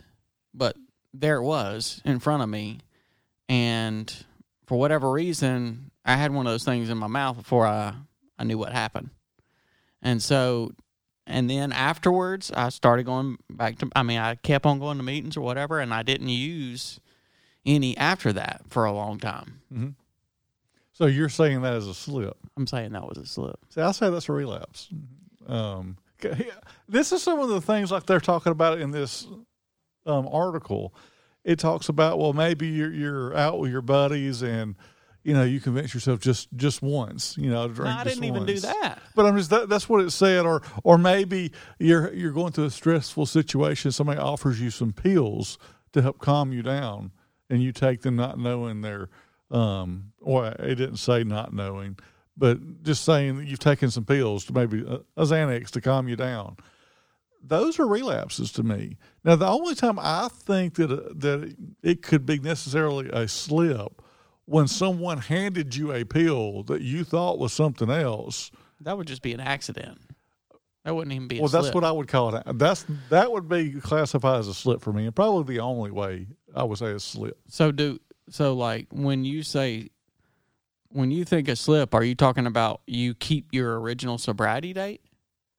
but 0.54 0.76
there 1.14 1.36
it 1.36 1.42
was 1.42 2.00
in 2.04 2.18
front 2.18 2.42
of 2.42 2.48
me. 2.48 2.80
And 3.48 4.12
for 4.66 4.78
whatever 4.78 5.10
reason 5.10 5.90
i 6.04 6.16
had 6.16 6.32
one 6.32 6.46
of 6.46 6.52
those 6.52 6.64
things 6.64 6.90
in 6.90 6.98
my 6.98 7.06
mouth 7.06 7.36
before 7.36 7.66
i 7.66 7.94
i 8.38 8.44
knew 8.44 8.58
what 8.58 8.72
happened. 8.72 9.10
And 10.02 10.22
so 10.22 10.72
and 11.26 11.48
then 11.50 11.72
afterwards 11.72 12.50
i 12.52 12.68
started 12.68 13.04
going 13.04 13.36
back 13.50 13.78
to 13.78 13.88
i 13.94 14.02
mean 14.02 14.18
i 14.18 14.34
kept 14.36 14.66
on 14.66 14.78
going 14.78 14.96
to 14.96 15.02
meetings 15.02 15.36
or 15.36 15.42
whatever 15.42 15.78
and 15.78 15.92
i 15.92 16.02
didn't 16.02 16.30
use 16.30 17.00
any 17.66 17.96
after 17.96 18.32
that 18.32 18.62
for 18.68 18.84
a 18.84 18.92
long 18.92 19.18
time 19.18 19.60
So 20.92 21.06
you're 21.06 21.28
saying 21.28 21.62
that 21.62 21.74
as 21.74 21.86
a 21.86 21.94
slip? 21.94 22.36
i'm 22.56 22.66
saying 22.66 22.92
that 22.92 23.06
was 23.08 23.18
a 23.18 23.26
slip 23.26 23.58
See, 23.70 23.80
I 23.80 23.90
say 23.92 24.10
that's 24.10 24.28
a 24.28 24.32
relapse. 24.32 24.88
Um, 25.46 25.96
this 26.88 27.12
is 27.12 27.22
some 27.22 27.38
of 27.40 27.48
the 27.48 27.60
things 27.60 27.90
like 27.92 28.04
they're 28.06 28.20
talking 28.20 28.52
about 28.52 28.78
in 28.80 28.90
this 28.90 29.26
um, 30.06 30.28
article. 30.30 30.94
It 31.44 31.58
talks 31.58 31.88
about 31.88 32.18
well, 32.18 32.32
maybe 32.32 32.66
you're 32.66 32.92
you're 32.92 33.36
out 33.36 33.58
with 33.60 33.70
your 33.70 33.80
buddies 33.82 34.42
and 34.42 34.74
you 35.22 35.32
know 35.34 35.44
you 35.44 35.60
convince 35.60 35.94
yourself 35.94 36.20
just 36.20 36.48
just 36.56 36.82
once. 36.82 37.36
You 37.38 37.50
know, 37.50 37.62
to 37.62 37.68
no, 37.68 37.74
drink 37.74 37.96
i 37.96 38.04
didn't 38.04 38.24
even 38.24 38.44
do 38.44 38.58
that 38.60 38.98
But 39.14 39.26
I'm 39.26 39.36
just 39.38 39.50
that, 39.50 39.68
that's 39.68 39.88
what 39.88 40.02
it 40.04 40.10
said, 40.10 40.44
or 40.44 40.62
or 40.82 40.98
maybe 40.98 41.52
you're 41.78 42.12
you're 42.12 42.32
going 42.32 42.52
through 42.52 42.64
a 42.66 42.70
stressful 42.70 43.24
situation. 43.26 43.92
Somebody 43.92 44.18
offers 44.20 44.60
you 44.60 44.70
some 44.70 44.92
pills 44.92 45.56
to 45.92 46.02
help 46.02 46.18
calm 46.18 46.52
you 46.52 46.62
down, 46.62 47.12
and 47.50 47.62
you 47.62 47.72
take 47.72 48.02
them 48.02 48.16
not 48.16 48.38
knowing 48.38 48.80
they're, 48.82 49.08
um, 49.50 50.12
or 50.20 50.46
it 50.46 50.74
didn't 50.76 50.96
say 50.98 51.24
not 51.24 51.52
knowing, 51.52 51.98
but 52.36 52.82
just 52.82 53.04
saying 53.04 53.38
that 53.38 53.46
you've 53.46 53.58
taken 53.58 53.90
some 53.90 54.04
pills 54.04 54.44
to 54.46 54.52
maybe 54.52 54.84
a, 54.86 55.00
a 55.20 55.24
Xanax 55.24 55.70
to 55.70 55.80
calm 55.80 56.08
you 56.08 56.16
down. 56.16 56.56
Those 57.42 57.78
are 57.78 57.86
relapses 57.86 58.52
to 58.52 58.62
me. 58.62 58.96
Now, 59.24 59.36
the 59.36 59.46
only 59.46 59.74
time 59.74 59.98
I 59.98 60.28
think 60.30 60.74
that 60.74 60.90
uh, 60.90 61.08
that 61.16 61.54
it 61.82 62.02
could 62.02 62.26
be 62.26 62.38
necessarily 62.40 63.08
a 63.12 63.28
slip 63.28 64.02
when 64.44 64.66
someone 64.66 65.18
handed 65.18 65.76
you 65.76 65.92
a 65.92 66.04
pill 66.04 66.62
that 66.64 66.82
you 66.82 67.04
thought 67.04 67.38
was 67.38 67.52
something 67.52 67.90
else. 67.90 68.50
that 68.80 68.96
would 68.96 69.06
just 69.06 69.22
be 69.22 69.32
an 69.32 69.40
accident 69.40 69.98
that 70.84 70.94
wouldn't 70.94 71.12
even 71.12 71.28
be 71.28 71.38
a 71.38 71.42
Well, 71.42 71.48
that's 71.50 71.66
slip. 71.66 71.74
what 71.74 71.84
I 71.84 71.92
would 71.92 72.08
call 72.08 72.34
it. 72.34 72.42
That's 72.54 72.86
that 73.10 73.30
would 73.30 73.48
be 73.48 73.72
classified 73.80 74.40
as 74.40 74.48
a 74.48 74.54
slip 74.54 74.80
for 74.80 74.92
me, 74.92 75.04
and 75.06 75.14
probably 75.14 75.54
the 75.56 75.60
only 75.60 75.90
way 75.90 76.26
I 76.58 76.64
would 76.64 76.78
say 76.78 76.92
a 76.92 76.98
slip. 77.00 77.38
so 77.48 77.70
do 77.72 77.98
so 78.28 78.54
like 78.54 78.88
when 78.90 79.24
you 79.24 79.42
say 79.42 79.88
when 80.90 81.10
you 81.10 81.24
think 81.24 81.48
of 81.48 81.58
slip 81.58 81.94
are 81.94 82.02
you 82.04 82.14
talking 82.14 82.46
about 82.46 82.80
you 82.86 83.14
keep 83.14 83.48
your 83.52 83.80
original 83.80 84.18
sobriety 84.18 84.72
date 84.72 85.00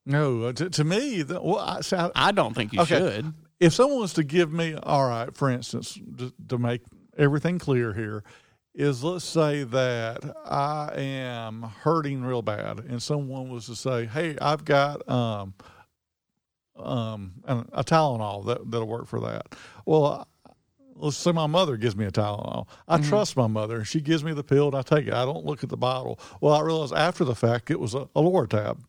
No, 0.06 0.42
uh, 0.44 0.52
to, 0.54 0.70
to 0.70 0.84
me, 0.84 1.22
the, 1.22 1.40
well, 1.40 1.58
I, 1.58 1.80
see, 1.82 1.96
I, 1.96 2.10
i 2.14 2.32
don't 2.32 2.54
think 2.54 2.72
you 2.72 2.80
Okay. 2.80 2.98
should 2.98 3.32
if 3.60 3.74
someone 3.74 4.00
was 4.00 4.14
to 4.14 4.24
give 4.24 4.50
me, 4.52 4.74
all 4.74 5.06
right, 5.08 5.36
for 5.36 5.50
instance, 5.50 5.98
to, 6.18 6.32
to 6.48 6.56
make 6.58 6.80
everything 7.18 7.58
clear 7.58 7.92
here, 7.92 8.24
is 8.74 9.04
let's 9.04 9.24
say 9.24 9.64
that 9.64 10.24
I 10.46 10.92
am 10.96 11.62
hurting 11.62 12.22
real 12.24 12.40
bad, 12.40 12.78
and 12.78 13.02
someone 13.02 13.50
was 13.50 13.66
to 13.66 13.76
say, 13.76 14.06
"Hey, 14.06 14.36
I've 14.40 14.64
got 14.64 15.06
um, 15.10 15.52
um, 16.76 17.32
an- 17.46 17.68
a 17.72 17.84
Tylenol 17.84 18.46
that 18.46 18.70
that'll 18.70 18.88
work 18.88 19.06
for 19.06 19.20
that." 19.20 19.54
Well, 19.84 20.26
let's 21.00 21.16
say 21.16 21.32
my 21.32 21.46
mother 21.46 21.76
gives 21.76 21.96
me 21.96 22.04
a 22.04 22.10
Tylenol. 22.10 22.66
I 22.88 22.98
Mm-hmm. 22.98 23.08
trust 23.08 23.36
my 23.36 23.46
mother. 23.46 23.76
And 23.78 23.86
she 23.86 24.00
gives 24.00 24.22
me 24.24 24.32
the 24.32 24.44
pill 24.44 24.66
and 24.68 24.74
I 24.76 24.82
take 24.82 25.06
it. 25.06 25.14
I 25.14 25.24
don't 25.24 25.44
look 25.44 25.62
at 25.62 25.68
the 25.70 25.76
bottle. 25.76 26.18
Well, 26.40 26.54
I 26.54 26.60
realized 26.60 26.92
after 26.94 27.24
the 27.24 27.34
fact 27.34 27.70
it 27.70 27.80
was 27.80 27.94
a, 27.94 28.08
a 28.14 28.20
Loratab. 28.22 28.80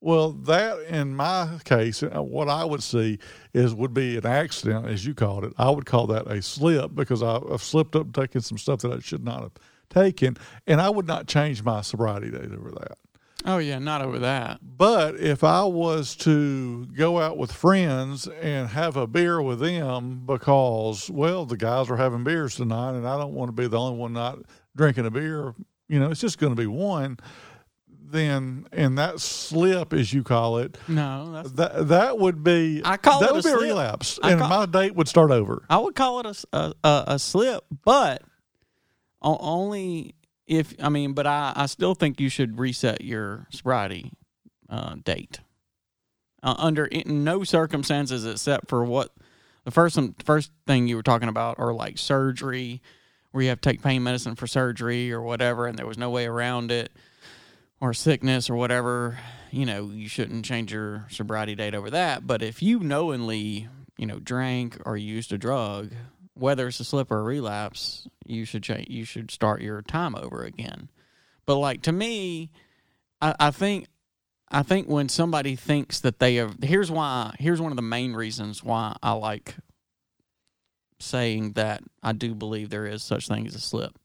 Well, 0.00 0.30
that 0.30 0.78
in 0.88 1.16
my 1.16 1.58
case, 1.64 2.04
uh, 2.04 2.22
what 2.22 2.48
I 2.48 2.64
would 2.64 2.82
see 2.84 3.18
is 3.52 3.74
would 3.74 3.92
be 3.92 4.16
an 4.16 4.26
accident, 4.26 4.86
as 4.86 5.04
you 5.04 5.12
called 5.12 5.44
it. 5.44 5.52
I 5.58 5.70
would 5.70 5.86
call 5.86 6.06
that 6.08 6.28
a 6.28 6.40
slip 6.40 6.94
because 6.94 7.20
I've 7.22 7.62
slipped 7.62 7.96
up 7.96 8.02
and 8.04 8.14
taken 8.14 8.40
some 8.40 8.58
stuff 8.58 8.80
that 8.82 8.92
I 8.92 9.00
should 9.00 9.24
not 9.24 9.42
have 9.42 9.52
taken, 9.90 10.36
and 10.68 10.80
I 10.80 10.88
would 10.88 11.08
not 11.08 11.26
change 11.26 11.64
my 11.64 11.80
sobriety 11.80 12.30
date 12.30 12.52
over 12.52 12.70
that. 12.78 12.98
Oh 13.44 13.58
yeah, 13.58 13.78
not 13.78 14.02
over 14.02 14.18
that. 14.20 14.58
But 14.62 15.14
if 15.16 15.44
I 15.44 15.62
was 15.64 16.16
to 16.16 16.86
go 16.86 17.20
out 17.20 17.38
with 17.38 17.52
friends 17.52 18.26
and 18.26 18.68
have 18.68 18.96
a 18.96 19.06
beer 19.06 19.40
with 19.40 19.60
them 19.60 20.22
because, 20.26 21.08
well, 21.08 21.44
the 21.46 21.56
guys 21.56 21.88
are 21.88 21.96
having 21.96 22.24
beers 22.24 22.56
tonight 22.56 22.94
and 22.96 23.06
I 23.06 23.16
don't 23.16 23.34
want 23.34 23.48
to 23.48 23.52
be 23.52 23.68
the 23.68 23.78
only 23.78 23.96
one 23.96 24.12
not 24.12 24.40
drinking 24.76 25.06
a 25.06 25.10
beer, 25.10 25.54
you 25.88 26.00
know, 26.00 26.10
it's 26.10 26.20
just 26.20 26.38
going 26.38 26.54
to 26.54 26.60
be 26.60 26.66
one, 26.66 27.18
then, 28.10 28.66
and 28.72 28.98
that 28.98 29.20
slip, 29.20 29.92
as 29.92 30.12
you 30.12 30.22
call 30.24 30.58
it, 30.58 30.76
No, 30.88 31.42
that 31.42 31.88
that 31.88 32.18
would 32.18 32.42
be, 32.42 32.82
I 32.84 32.96
call 32.96 33.20
that 33.20 33.30
it 33.30 33.34
would 33.34 33.46
a 33.46 33.48
be 33.48 33.54
a 33.54 33.68
relapse. 33.68 34.18
I 34.22 34.32
and 34.32 34.40
call- 34.40 34.48
my 34.48 34.66
date 34.66 34.94
would 34.96 35.08
start 35.08 35.30
over. 35.30 35.62
I 35.70 35.78
would 35.78 35.94
call 35.94 36.20
it 36.20 36.44
a 36.52 36.74
a 36.82 37.18
slip, 37.18 37.64
but 37.84 38.22
only 39.22 40.14
if 40.48 40.74
I 40.82 40.88
mean, 40.88 41.12
but 41.12 41.26
I, 41.26 41.52
I 41.54 41.66
still 41.66 41.94
think 41.94 42.20
you 42.20 42.28
should 42.28 42.58
reset 42.58 43.02
your 43.02 43.46
sobriety 43.50 44.12
uh, 44.68 44.96
date 45.04 45.40
uh, 46.42 46.54
under 46.58 46.88
no 47.06 47.44
circumstances 47.44 48.24
except 48.26 48.68
for 48.68 48.84
what 48.84 49.12
the 49.64 49.70
first 49.70 49.98
first 50.24 50.50
thing 50.66 50.88
you 50.88 50.96
were 50.96 51.02
talking 51.02 51.28
about, 51.28 51.56
or 51.58 51.74
like 51.74 51.98
surgery, 51.98 52.80
where 53.30 53.42
you 53.42 53.50
have 53.50 53.60
to 53.60 53.68
take 53.68 53.82
pain 53.82 54.02
medicine 54.02 54.34
for 54.34 54.46
surgery 54.46 55.12
or 55.12 55.20
whatever, 55.20 55.66
and 55.66 55.78
there 55.78 55.86
was 55.86 55.98
no 55.98 56.10
way 56.10 56.26
around 56.26 56.72
it, 56.72 56.90
or 57.80 57.92
sickness 57.92 58.48
or 58.48 58.56
whatever. 58.56 59.18
You 59.50 59.66
know, 59.66 59.90
you 59.90 60.08
shouldn't 60.08 60.44
change 60.46 60.72
your 60.72 61.06
sobriety 61.10 61.54
date 61.54 61.74
over 61.74 61.90
that. 61.90 62.26
But 62.26 62.42
if 62.42 62.62
you 62.62 62.80
knowingly, 62.80 63.68
you 63.98 64.06
know, 64.06 64.18
drank 64.18 64.78
or 64.86 64.96
used 64.96 65.32
a 65.32 65.38
drug, 65.38 65.92
whether 66.34 66.68
it's 66.68 66.80
a 66.80 66.84
slip 66.84 67.10
or 67.10 67.20
a 67.20 67.22
relapse, 67.22 68.08
you 68.28 68.44
should 68.44 68.62
change. 68.62 68.88
You 68.88 69.04
should 69.04 69.30
start 69.30 69.60
your 69.60 69.82
time 69.82 70.14
over 70.14 70.42
again. 70.42 70.88
But 71.46 71.56
like 71.56 71.82
to 71.82 71.92
me, 71.92 72.50
I, 73.20 73.34
I 73.38 73.50
think 73.50 73.86
I 74.50 74.62
think 74.62 74.88
when 74.88 75.08
somebody 75.08 75.56
thinks 75.56 76.00
that 76.00 76.18
they 76.18 76.36
have 76.36 76.56
here's 76.62 76.90
why 76.90 77.34
here's 77.38 77.60
one 77.60 77.72
of 77.72 77.76
the 77.76 77.82
main 77.82 78.14
reasons 78.14 78.62
why 78.62 78.96
I 79.02 79.12
like 79.12 79.56
saying 81.00 81.52
that 81.52 81.82
I 82.02 82.12
do 82.12 82.34
believe 82.34 82.70
there 82.70 82.86
is 82.86 83.02
such 83.02 83.28
thing 83.28 83.46
as 83.46 83.54
a 83.54 83.60
slip. 83.60 83.98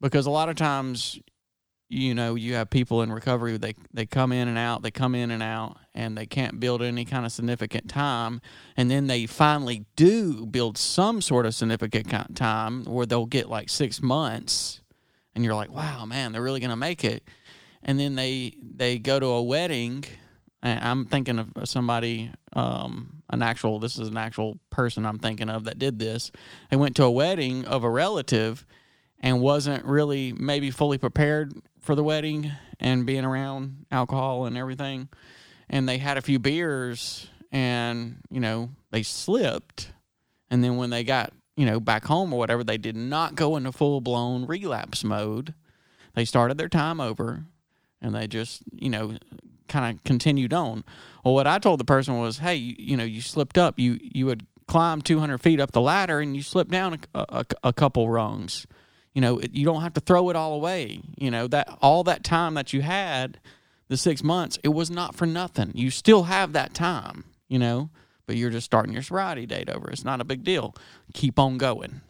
Because 0.00 0.26
a 0.26 0.30
lot 0.30 0.48
of 0.48 0.56
times 0.56 1.20
you 1.92 2.14
know, 2.14 2.34
you 2.34 2.54
have 2.54 2.70
people 2.70 3.02
in 3.02 3.12
recovery 3.12 3.56
they 3.56 3.74
they 3.92 4.06
come 4.06 4.32
in 4.32 4.48
and 4.48 4.58
out, 4.58 4.82
they 4.82 4.90
come 4.90 5.14
in 5.14 5.30
and 5.30 5.42
out 5.42 5.76
and 5.94 6.16
they 6.16 6.26
can't 6.26 6.58
build 6.58 6.82
any 6.82 7.04
kind 7.04 7.26
of 7.26 7.32
significant 7.32 7.88
time 7.88 8.40
and 8.76 8.90
then 8.90 9.06
they 9.06 9.26
finally 9.26 9.84
do 9.96 10.46
build 10.46 10.78
some 10.78 11.20
sort 11.20 11.46
of 11.46 11.54
significant 11.54 12.34
time 12.36 12.84
where 12.84 13.06
they'll 13.06 13.26
get 13.26 13.48
like 13.48 13.68
6 13.68 14.00
months 14.02 14.80
and 15.34 15.44
you're 15.44 15.54
like, 15.54 15.70
"Wow, 15.70 16.04
man, 16.04 16.32
they're 16.32 16.42
really 16.42 16.60
going 16.60 16.70
to 16.70 16.76
make 16.76 17.04
it." 17.04 17.22
and 17.82 17.98
then 17.98 18.14
they 18.14 18.54
they 18.62 18.98
go 18.98 19.18
to 19.18 19.26
a 19.26 19.42
wedding 19.42 20.04
i'm 20.62 21.04
thinking 21.06 21.38
of 21.38 21.48
somebody 21.64 22.30
um 22.52 23.22
an 23.30 23.42
actual 23.42 23.78
this 23.78 23.98
is 23.98 24.08
an 24.08 24.16
actual 24.16 24.58
person 24.70 25.04
i'm 25.04 25.18
thinking 25.18 25.48
of 25.48 25.64
that 25.64 25.78
did 25.78 25.98
this 25.98 26.30
they 26.70 26.76
went 26.76 26.96
to 26.96 27.04
a 27.04 27.10
wedding 27.10 27.64
of 27.64 27.84
a 27.84 27.90
relative 27.90 28.66
and 29.20 29.40
wasn't 29.40 29.84
really 29.84 30.32
maybe 30.32 30.70
fully 30.70 30.98
prepared 30.98 31.52
for 31.82 31.94
the 31.94 32.04
wedding 32.04 32.50
and 32.80 33.04
being 33.04 33.24
around 33.24 33.86
alcohol 33.90 34.46
and 34.46 34.56
everything. 34.56 35.08
And 35.68 35.88
they 35.88 35.98
had 35.98 36.16
a 36.16 36.22
few 36.22 36.38
beers 36.38 37.28
and 37.50 38.16
you 38.30 38.40
know 38.40 38.70
they 38.90 39.02
slipped. 39.02 39.92
And 40.50 40.62
then 40.62 40.76
when 40.76 40.90
they 40.90 41.04
got 41.04 41.32
you 41.56 41.66
know 41.66 41.80
back 41.80 42.04
home 42.04 42.32
or 42.32 42.38
whatever 42.38 42.64
they 42.64 42.78
did 42.78 42.96
not 42.96 43.34
go 43.34 43.56
into 43.56 43.72
full 43.72 44.00
blown 44.00 44.46
relapse 44.46 45.04
mode. 45.04 45.54
They 46.14 46.24
started 46.24 46.58
their 46.58 46.68
time 46.68 47.00
over 47.00 47.44
and 48.00 48.14
they 48.14 48.26
just 48.26 48.62
you 48.72 48.90
know 48.90 49.16
kind 49.68 49.96
of 49.96 50.04
continued 50.04 50.52
on. 50.52 50.84
Well 51.24 51.34
what 51.34 51.46
i 51.46 51.58
told 51.58 51.80
the 51.80 51.84
person 51.84 52.18
was 52.18 52.38
hey 52.38 52.56
you, 52.56 52.74
you 52.78 52.96
know 52.96 53.04
you 53.04 53.20
slipped 53.20 53.58
up. 53.58 53.78
You 53.78 53.98
you 54.00 54.26
would 54.26 54.46
climb 54.66 55.02
200 55.02 55.38
feet 55.38 55.60
up 55.60 55.72
the 55.72 55.80
ladder 55.80 56.20
and 56.20 56.34
you 56.36 56.42
slipped 56.42 56.70
down 56.70 56.98
a, 57.14 57.26
a, 57.28 57.46
a 57.64 57.72
couple 57.72 58.08
rungs 58.08 58.66
you 59.12 59.20
know 59.20 59.38
it, 59.38 59.52
you 59.52 59.64
don't 59.64 59.82
have 59.82 59.94
to 59.94 60.00
throw 60.00 60.30
it 60.30 60.36
all 60.36 60.54
away. 60.54 61.00
You 61.16 61.30
know 61.30 61.46
that 61.48 61.68
all 61.80 62.04
that 62.04 62.24
time 62.24 62.54
that 62.54 62.72
you 62.72 62.82
had 62.82 63.38
the 63.88 63.96
six 63.96 64.22
months 64.22 64.58
it 64.62 64.68
was 64.68 64.90
not 64.90 65.14
for 65.14 65.26
nothing. 65.26 65.72
You 65.74 65.90
still 65.90 66.24
have 66.24 66.52
that 66.52 66.74
time 66.74 67.24
you 67.48 67.58
know 67.58 67.90
but 68.26 68.36
you're 68.36 68.50
just 68.50 68.64
starting 68.64 68.92
your 68.92 69.02
sobriety 69.02 69.46
date 69.46 69.68
over. 69.68 69.90
It's 69.90 70.04
not 70.04 70.20
a 70.20 70.24
big 70.24 70.44
deal. 70.44 70.74
Keep 71.12 71.38
on 71.38 71.58
going. 71.58 72.00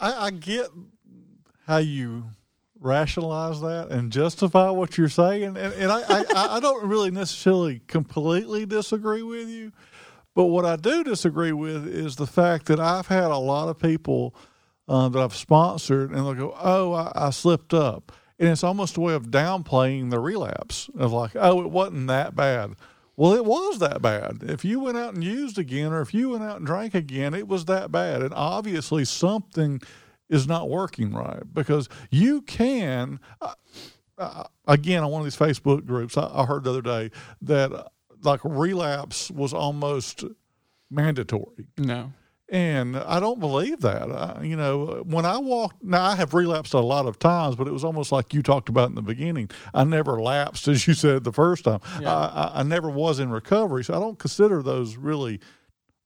I, 0.00 0.26
I 0.26 0.30
get 0.30 0.68
how 1.66 1.78
you 1.78 2.24
rationalize 2.80 3.60
that 3.60 3.90
and 3.90 4.10
justify 4.10 4.70
what 4.70 4.98
you're 4.98 5.08
saying, 5.08 5.44
and, 5.44 5.56
and 5.56 5.92
I, 5.92 6.02
I, 6.08 6.56
I 6.56 6.60
don't 6.60 6.88
really 6.88 7.10
necessarily 7.12 7.80
completely 7.86 8.66
disagree 8.66 9.22
with 9.22 9.48
you, 9.48 9.72
but 10.34 10.46
what 10.46 10.64
I 10.64 10.76
do 10.76 11.04
disagree 11.04 11.52
with 11.52 11.86
is 11.86 12.16
the 12.16 12.26
fact 12.26 12.66
that 12.66 12.80
I've 12.80 13.06
had 13.06 13.30
a 13.30 13.36
lot 13.36 13.68
of 13.68 13.78
people 13.78 14.34
uh, 14.88 15.08
that 15.08 15.22
I've 15.22 15.34
sponsored, 15.34 16.10
and 16.10 16.18
they'll 16.18 16.34
go, 16.34 16.56
"Oh, 16.60 16.92
I, 16.92 17.12
I 17.14 17.30
slipped 17.30 17.74
up," 17.74 18.12
and 18.38 18.48
it's 18.48 18.64
almost 18.64 18.96
a 18.96 19.00
way 19.00 19.14
of 19.14 19.30
downplaying 19.30 20.10
the 20.10 20.18
relapse 20.18 20.90
of 20.96 21.12
like, 21.12 21.32
"Oh, 21.34 21.62
it 21.62 21.70
wasn't 21.70 22.08
that 22.08 22.34
bad." 22.34 22.74
Well, 23.16 23.34
it 23.34 23.44
was 23.44 23.78
that 23.78 24.00
bad. 24.00 24.38
If 24.42 24.64
you 24.64 24.80
went 24.80 24.96
out 24.96 25.14
and 25.14 25.22
used 25.22 25.58
again, 25.58 25.92
or 25.92 26.00
if 26.00 26.14
you 26.14 26.30
went 26.30 26.44
out 26.44 26.56
and 26.56 26.66
drank 26.66 26.94
again, 26.94 27.34
it 27.34 27.46
was 27.46 27.66
that 27.66 27.92
bad. 27.92 28.22
And 28.22 28.32
obviously, 28.32 29.04
something 29.04 29.80
is 30.30 30.48
not 30.48 30.70
working 30.70 31.12
right 31.12 31.42
because 31.52 31.88
you 32.10 32.42
can. 32.42 33.20
Uh, 33.40 33.54
uh, 34.18 34.44
again, 34.66 35.02
on 35.02 35.10
one 35.10 35.20
of 35.20 35.26
these 35.26 35.36
Facebook 35.36 35.84
groups, 35.84 36.16
I, 36.16 36.30
I 36.32 36.46
heard 36.46 36.64
the 36.64 36.70
other 36.70 36.82
day 36.82 37.10
that 37.42 37.72
uh, 37.72 37.84
like 38.22 38.40
relapse 38.44 39.30
was 39.30 39.52
almost 39.52 40.24
mandatory. 40.90 41.66
no 41.76 42.12
And 42.52 42.98
I 42.98 43.18
don't 43.18 43.40
believe 43.40 43.80
that. 43.80 44.12
I, 44.12 44.42
you 44.42 44.56
know, 44.56 45.04
when 45.06 45.24
I 45.24 45.38
walked, 45.38 45.82
now 45.82 46.04
I 46.04 46.16
have 46.16 46.34
relapsed 46.34 46.74
a 46.74 46.80
lot 46.80 47.06
of 47.06 47.18
times, 47.18 47.56
but 47.56 47.66
it 47.66 47.72
was 47.72 47.82
almost 47.82 48.12
like 48.12 48.34
you 48.34 48.42
talked 48.42 48.68
about 48.68 48.90
in 48.90 48.94
the 48.94 49.00
beginning. 49.00 49.48
I 49.72 49.84
never 49.84 50.20
lapsed, 50.20 50.68
as 50.68 50.86
you 50.86 50.92
said 50.92 51.24
the 51.24 51.32
first 51.32 51.64
time. 51.64 51.80
Yeah. 51.98 52.14
I, 52.14 52.60
I, 52.60 52.62
never 52.62 52.90
was 52.90 53.20
in 53.20 53.30
recovery, 53.30 53.84
so 53.84 53.94
I 53.94 53.98
don't 53.98 54.18
consider 54.18 54.62
those 54.62 54.96
really 54.96 55.40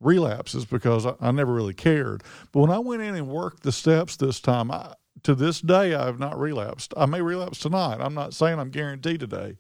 relapses 0.01 0.65
because 0.65 1.05
I, 1.05 1.15
I 1.21 1.33
never 1.33 1.53
really 1.53 1.75
cared. 1.75 2.23
But 2.53 2.61
when 2.61 2.71
I 2.71 2.79
went 2.79 3.03
in 3.03 3.17
and 3.17 3.27
worked 3.27 3.65
the 3.65 3.73
steps 3.73 4.15
this 4.15 4.39
time, 4.39 4.71
I, 4.71 4.95
to 5.25 5.35
this 5.35 5.61
day, 5.61 5.95
I 5.95 6.07
have 6.07 6.21
not 6.21 6.39
relapsed. 6.39 6.95
I 6.97 7.07
may 7.07 7.23
relapse 7.23 7.59
tonight. 7.59 7.99
I'm 8.01 8.15
not 8.15 8.35
saying 8.35 8.61
I'm 8.61 8.71
guaranteed 8.71 9.19
today, 9.19 9.59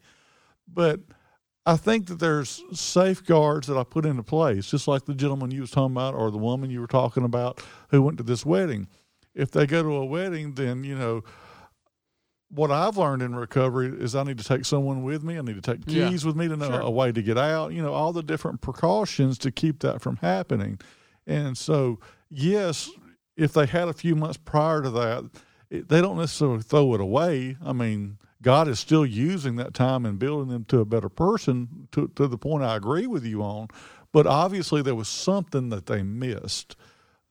but 0.72 1.00
I 1.68 1.76
think 1.76 2.06
that 2.06 2.20
there's 2.20 2.62
safeguards 2.72 3.66
that 3.66 3.76
I 3.76 3.82
put 3.82 4.06
into 4.06 4.22
place, 4.22 4.66
just 4.70 4.86
like 4.86 5.04
the 5.04 5.14
gentleman 5.14 5.50
you 5.50 5.62
was 5.62 5.72
talking 5.72 5.94
about 5.96 6.14
or 6.14 6.30
the 6.30 6.38
woman 6.38 6.70
you 6.70 6.80
were 6.80 6.86
talking 6.86 7.24
about 7.24 7.60
who 7.88 8.02
went 8.02 8.18
to 8.18 8.24
this 8.24 8.46
wedding. 8.46 8.86
If 9.34 9.50
they 9.50 9.66
go 9.66 9.82
to 9.82 9.92
a 9.96 10.04
wedding, 10.04 10.54
then 10.54 10.84
you 10.84 10.96
know 10.96 11.24
what 12.48 12.70
I've 12.70 12.96
learned 12.96 13.22
in 13.22 13.34
recovery 13.34 13.88
is 13.88 14.14
I 14.14 14.22
need 14.22 14.38
to 14.38 14.44
take 14.44 14.64
someone 14.64 15.02
with 15.02 15.24
me. 15.24 15.36
I 15.36 15.42
need 15.42 15.56
to 15.56 15.60
take 15.60 15.80
Yeah. 15.86 16.08
keys 16.08 16.24
with 16.24 16.36
me 16.36 16.46
to 16.48 16.56
know 16.56 16.68
Sure. 16.68 16.80
a 16.80 16.90
way 16.90 17.10
to 17.10 17.20
get 17.20 17.36
out. 17.36 17.72
You 17.72 17.82
know 17.82 17.92
all 17.92 18.12
the 18.12 18.22
different 18.22 18.60
precautions 18.60 19.36
to 19.38 19.50
keep 19.50 19.80
that 19.80 20.00
from 20.00 20.16
happening. 20.18 20.78
And 21.26 21.58
so, 21.58 21.98
yes, 22.30 22.88
if 23.36 23.52
they 23.52 23.66
had 23.66 23.88
a 23.88 23.92
few 23.92 24.14
months 24.14 24.36
prior 24.38 24.80
to 24.82 24.90
that, 24.90 25.24
it, 25.70 25.88
they 25.88 26.00
don't 26.00 26.16
necessarily 26.16 26.62
throw 26.62 26.94
it 26.94 27.00
away. 27.00 27.56
I 27.64 27.72
mean, 27.72 28.18
God 28.42 28.68
is 28.68 28.78
still 28.78 29.06
using 29.06 29.56
that 29.56 29.74
time 29.74 30.04
and 30.04 30.18
building 30.18 30.48
them 30.48 30.64
to 30.66 30.80
a 30.80 30.84
better 30.84 31.08
person 31.08 31.88
to, 31.92 32.08
to 32.16 32.26
the 32.26 32.38
point 32.38 32.64
I 32.64 32.76
agree 32.76 33.06
with 33.06 33.24
you 33.24 33.42
on. 33.42 33.68
But 34.12 34.26
obviously, 34.26 34.82
there 34.82 34.94
was 34.94 35.08
something 35.08 35.68
that 35.70 35.86
they 35.86 36.02
missed 36.02 36.76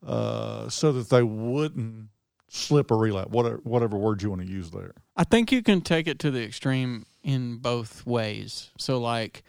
uh, 0.06 0.68
so 0.68 0.92
that 0.92 1.08
they 1.08 1.22
wouldn't 1.22 2.08
slip 2.48 2.90
or 2.90 2.98
relapse, 2.98 3.30
whatever, 3.30 3.60
whatever 3.64 3.96
word 3.96 4.22
you 4.22 4.30
want 4.30 4.42
to 4.42 4.48
use 4.48 4.70
there. 4.70 4.92
I 5.16 5.24
think 5.24 5.50
you 5.50 5.62
can 5.62 5.80
take 5.80 6.06
it 6.06 6.18
to 6.20 6.30
the 6.30 6.44
extreme 6.44 7.06
in 7.22 7.56
both 7.56 8.06
ways. 8.06 8.70
So 8.78 8.98
like 8.98 9.42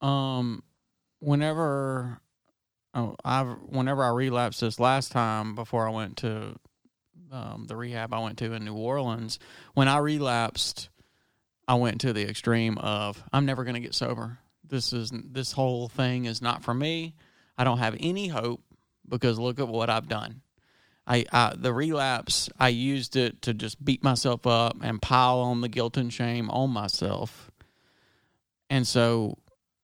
um 0.00 0.62
whenever 1.20 2.20
oh, 2.94 3.16
I 3.24 3.42
whenever 3.44 4.04
I 4.04 4.10
relapsed 4.10 4.60
this 4.60 4.78
last 4.78 5.12
time 5.12 5.54
before 5.54 5.86
I 5.86 5.90
went 5.90 6.16
to 6.18 6.56
um, 7.32 7.64
the 7.66 7.76
rehab 7.76 8.12
I 8.12 8.20
went 8.20 8.38
to 8.38 8.52
in 8.52 8.64
New 8.64 8.74
Orleans, 8.74 9.38
when 9.74 9.88
I 9.88 9.98
relapsed, 9.98 10.90
I 11.66 11.74
went 11.74 12.02
to 12.02 12.12
the 12.12 12.28
extreme 12.28 12.78
of 12.78 13.22
I'm 13.32 13.46
never 13.46 13.64
going 13.64 13.74
to 13.74 13.80
get 13.80 13.94
sober. 13.94 14.38
This 14.68 14.92
is 14.92 15.10
this 15.12 15.52
whole 15.52 15.88
thing 15.88 16.26
is 16.26 16.42
not 16.42 16.62
for 16.62 16.74
me. 16.74 17.14
I 17.56 17.64
don't 17.64 17.78
have 17.78 17.96
any 17.98 18.28
hope 18.28 18.62
because 19.08 19.38
look 19.38 19.58
at 19.58 19.68
what 19.68 19.90
I've 19.90 20.08
done. 20.08 20.42
I, 21.06 21.24
I 21.32 21.54
the 21.56 21.72
relapse 21.72 22.48
I 22.58 22.68
used 22.68 23.16
it 23.16 23.42
to 23.42 23.54
just 23.54 23.84
beat 23.84 24.04
myself 24.04 24.46
up 24.46 24.76
and 24.82 25.02
pile 25.02 25.40
on 25.40 25.60
the 25.60 25.68
guilt 25.68 25.96
and 25.96 26.12
shame 26.12 26.48
on 26.50 26.70
myself. 26.70 27.50
And 28.70 28.86
so, 28.86 29.38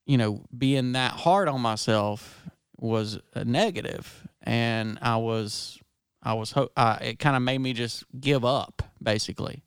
you 0.07 0.17
know, 0.17 0.45
being 0.57 0.93
that 0.93 1.13
hard 1.13 1.49
on 1.49 1.61
myself 1.61 2.43
was 2.79 3.19
a 3.35 3.45
negative 3.45 4.27
and 4.43 4.99
I 5.03 5.17
was 5.17 5.79
I 6.23 6.35
was 6.35 6.53
ho- 6.53 6.71
it 7.01 7.19
kind 7.19 7.37
of 7.37 7.43
made 7.43 7.59
me 7.59 7.73
just 7.73 8.05
give 8.19 8.45
up 8.45 8.83
basically. 9.03 9.63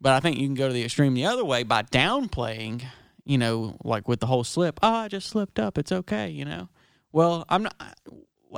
But 0.00 0.12
I 0.12 0.20
think 0.20 0.38
you 0.38 0.46
can 0.46 0.54
go 0.54 0.66
to 0.66 0.74
the 0.74 0.82
extreme 0.84 1.14
the 1.14 1.26
other 1.26 1.44
way 1.44 1.62
by 1.62 1.82
downplaying, 1.84 2.82
you 3.24 3.38
know, 3.38 3.76
like 3.84 4.08
with 4.08 4.20
the 4.20 4.26
whole 4.26 4.42
slip. 4.42 4.80
Oh, 4.82 4.92
I 4.92 5.08
just 5.08 5.28
slipped 5.28 5.60
up. 5.60 5.78
It's 5.78 5.92
okay, 5.92 6.28
you 6.28 6.44
know. 6.44 6.68
Well, 7.12 7.44
I'm 7.48 7.62
not 7.62 7.74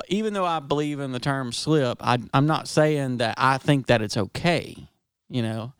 even 0.09 0.33
though 0.33 0.45
I 0.45 0.59
believe 0.59 0.99
in 0.99 1.11
the 1.11 1.19
term 1.19 1.51
slip, 1.51 1.99
I, 2.01 2.17
I'm 2.33 2.47
not 2.47 2.67
saying 2.67 3.17
that 3.17 3.35
I 3.37 3.57
think 3.57 3.87
that 3.87 4.01
it's 4.01 4.17
okay. 4.17 4.75
You 5.29 5.41
know, 5.41 5.73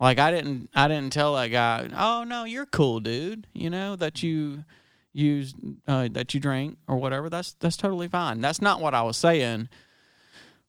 like 0.00 0.18
I 0.18 0.30
didn't 0.30 0.70
I 0.74 0.88
didn't 0.88 1.12
tell 1.12 1.34
that 1.34 1.48
guy, 1.48 1.88
oh 1.96 2.24
no, 2.24 2.44
you're 2.44 2.66
cool, 2.66 3.00
dude. 3.00 3.46
You 3.52 3.70
know 3.70 3.96
that 3.96 4.22
you 4.22 4.64
use 5.12 5.54
uh, 5.88 6.08
that 6.12 6.34
you 6.34 6.40
drink 6.40 6.78
or 6.86 6.96
whatever. 6.96 7.28
That's 7.28 7.54
that's 7.54 7.76
totally 7.76 8.08
fine. 8.08 8.40
That's 8.40 8.62
not 8.62 8.80
what 8.80 8.94
I 8.94 9.02
was 9.02 9.16
saying. 9.16 9.68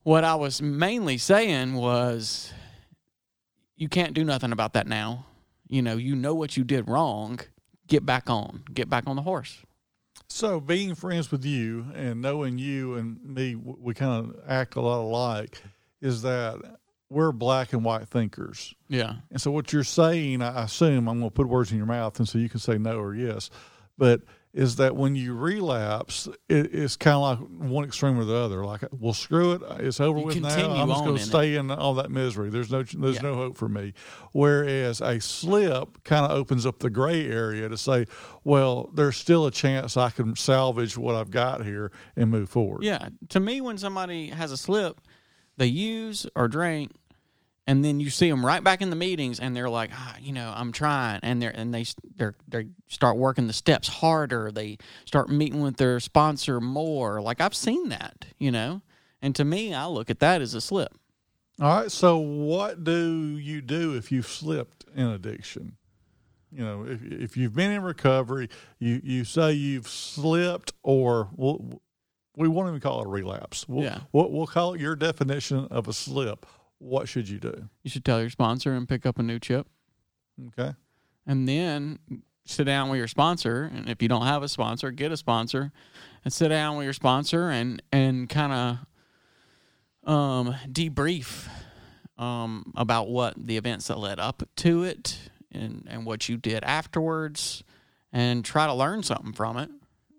What 0.08 0.24
I 0.24 0.36
was 0.36 0.62
mainly 0.62 1.18
saying 1.18 1.74
was, 1.74 2.54
you 3.76 3.90
can't 3.90 4.14
do 4.14 4.24
nothing 4.24 4.54
about 4.54 4.72
that 4.72 4.88
now. 4.88 5.26
You 5.68 5.82
know, 5.82 5.98
you 5.98 6.16
know 6.16 6.34
what 6.34 6.56
you 6.56 6.64
did 6.64 6.88
wrong. 6.88 7.42
Get 7.88 8.06
back 8.06 8.30
on. 8.30 8.64
Get 8.74 8.90
back 8.90 9.04
on 9.06 9.18
the 9.18 9.22
horse. 9.22 9.58
So, 10.30 10.62
being 10.62 10.96
friends 10.96 11.30
with 11.30 11.44
you 11.44 11.88
and 11.94 12.22
knowing 12.22 12.58
you 12.58 12.94
and 12.94 13.22
me, 13.22 13.56
we 13.56 13.94
kind 13.94 14.30
of 14.30 14.40
act 14.48 14.78
a 14.78 14.80
lot 14.80 15.02
alike. 15.02 15.62
Is 16.00 16.22
that 16.22 16.56
we're 17.10 17.34
black 17.34 17.74
and 17.74 17.84
white 17.84 18.08
thinkers. 18.08 18.74
Yeah. 18.88 19.16
And 19.30 19.42
so, 19.42 19.52
what 19.52 19.74
you're 19.74 19.84
saying, 19.84 20.42
I 20.42 20.64
assume, 20.64 21.10
I'm 21.10 21.20
going 21.20 21.30
to 21.32 21.36
put 21.36 21.50
words 21.50 21.74
in 21.74 21.78
your 21.78 21.86
mouth, 21.86 22.18
and 22.18 22.30
so 22.30 22.38
you 22.38 22.48
can 22.48 22.62
say 22.62 22.78
no 22.78 22.98
or 22.98 23.14
yes, 23.14 23.50
but 23.98 24.22
is 24.54 24.78
that 24.78 24.96
when 24.96 25.16
you 25.16 25.36
relapse, 25.36 26.28
it, 26.50 26.74
it's 26.74 26.96
kind 26.96 27.16
of 27.16 27.22
like 27.40 27.70
one 27.70 27.84
extreme 27.84 28.18
or 28.18 28.24
the 28.26 28.36
other. 28.36 28.66
Like, 28.66 28.82
well, 28.92 29.14
screw 29.14 29.52
it, 29.54 29.62
it's 29.80 30.00
over 30.00 30.18
You 30.20 30.26
with 30.26 30.42
now. 30.42 30.72
I'm 30.72 30.88
just 30.90 31.04
going 31.04 31.18
to 31.18 31.24
stay 31.24 31.56
in 31.56 31.70
all 31.70 31.94
that 31.96 32.10
misery. 32.10 32.50
There's 32.50 32.72
no, 32.72 32.82
there's 32.84 33.16
Yeah. 33.18 33.22
no 33.22 33.36
hope 33.36 33.58
for 33.58 33.70
me. 33.70 33.94
Whereas 34.32 35.00
a 35.02 35.20
slip 35.20 36.04
kind 36.04 36.26
of 36.26 36.32
opens 36.32 36.66
up 36.66 36.80
the 36.80 36.90
gray 36.90 37.28
area 37.28 37.70
to 37.70 37.78
say, 37.78 38.06
well, 38.44 38.90
there's 38.94 39.18
still 39.18 39.46
a 39.46 39.52
chance 39.52 39.96
I 39.98 40.10
can 40.10 40.36
salvage 40.36 40.98
what 40.98 41.14
I've 41.16 41.32
got 41.32 41.64
here 41.64 41.92
and 42.16 42.32
move 42.32 42.50
forward. 42.50 42.84
Yeah. 42.84 43.10
To 43.30 43.40
me, 43.40 43.62
when 43.62 43.78
somebody 43.78 44.30
has 44.30 44.52
a 44.52 44.58
slip, 44.58 45.02
they 45.58 45.68
use 45.68 46.26
or 46.36 46.48
drink, 46.48 46.92
and 47.68 47.84
then 47.84 48.00
you 48.00 48.10
see 48.10 48.30
them 48.30 48.46
right 48.46 48.64
back 48.64 48.82
in 48.82 48.90
the 48.90 48.96
meetings, 48.96 49.40
and 49.40 49.56
they're 49.56 49.70
like, 49.70 49.92
ah, 49.94 50.16
you 50.20 50.32
know, 50.34 50.52
I'm 50.56 50.72
trying, 50.72 51.20
and 51.22 51.42
they're 51.42 51.52
and 51.52 51.74
they 51.74 51.86
they 52.16 52.30
they 52.48 52.68
start 52.88 53.18
working 53.18 53.46
the 53.48 53.54
steps 53.54 53.88
harder. 53.88 54.52
They 54.52 54.78
start 55.06 55.30
meeting 55.30 55.62
with 55.62 55.78
their 55.78 56.00
sponsor 56.00 56.60
more. 56.62 57.22
Like 57.22 57.42
I've 57.42 57.56
seen 57.56 57.90
that, 57.90 58.26
you 58.40 58.52
know. 58.52 58.82
And 59.22 59.36
to 59.36 59.44
me, 59.46 59.74
I 59.74 59.88
look 59.88 60.10
at 60.10 60.20
that 60.20 60.42
as 60.42 60.54
a 60.54 60.62
slip. 60.62 60.94
All 61.60 61.82
right. 61.82 61.92
So, 61.92 62.18
what 62.20 62.84
do 62.84 63.38
you 63.38 63.62
do 63.62 63.96
if 63.96 64.12
you've 64.12 64.28
slipped 64.28 64.86
in 64.96 65.08
addiction? 65.08 65.76
You 66.52 66.64
know, 66.64 66.86
if 66.88 67.04
if 67.04 67.36
you've 67.38 67.56
been 67.56 67.72
in 67.72 67.82
recovery, 67.82 68.50
you 68.80 69.02
you 69.04 69.26
say 69.26 69.52
you've 69.54 69.88
slipped, 69.88 70.72
or 70.84 71.30
we'll, 71.36 71.82
we 72.38 72.48
won't 72.48 72.70
even 72.70 72.80
call 72.80 73.02
it 73.02 73.06
a 73.08 73.10
relapse. 73.10 73.68
We'll, 73.68 73.84
Yeah. 73.84 74.00
we'll, 74.14 74.32
we'll 74.32 74.46
call 74.48 74.76
it 74.76 74.80
your 74.80 74.96
definition 74.96 75.66
of 75.72 75.88
a 75.88 75.94
slip. 75.94 76.46
What 76.80 77.08
should 77.10 77.28
you 77.28 77.40
do? 77.40 77.70
You 77.84 77.90
should 77.90 78.06
tell 78.06 78.20
your 78.22 78.30
sponsor 78.30 78.74
and 78.74 78.88
pick 78.88 79.06
up 79.06 79.18
a 79.20 79.24
new 79.24 79.40
chip. 79.40 79.68
Okay. 80.50 80.74
and 81.26 81.48
then 81.50 81.98
sit 82.46 82.66
down 82.66 82.90
with 82.90 82.98
your 83.00 83.08
sponsor 83.08 83.64
and 83.74 83.90
if 83.90 84.02
you 84.04 84.08
don't 84.08 84.26
have 84.28 84.44
a 84.44 84.48
sponsor 84.48 84.92
get 84.92 85.12
a 85.12 85.18
sponsor 85.18 85.72
and 86.24 86.32
sit 86.32 86.50
down 86.50 86.78
with 86.78 86.84
your 86.86 86.94
sponsor 86.94 87.50
and 87.50 87.82
and 87.92 88.30
kind 88.30 88.54
of 90.06 90.10
um 90.10 90.56
debrief 90.72 91.50
um 92.20 92.72
about 92.78 93.10
what 93.10 93.34
the 93.38 93.58
events 93.58 93.88
that 93.88 93.98
led 93.98 94.20
up 94.20 94.44
to 94.56 94.84
it 94.84 95.18
and 95.52 95.88
and 95.90 96.06
what 96.06 96.30
you 96.30 96.38
did 96.38 96.64
afterwards 96.64 97.64
and 98.14 98.46
try 98.46 98.66
to 98.68 98.74
learn 98.74 99.02
something 99.04 99.34
from 99.34 99.58
it 99.58 99.70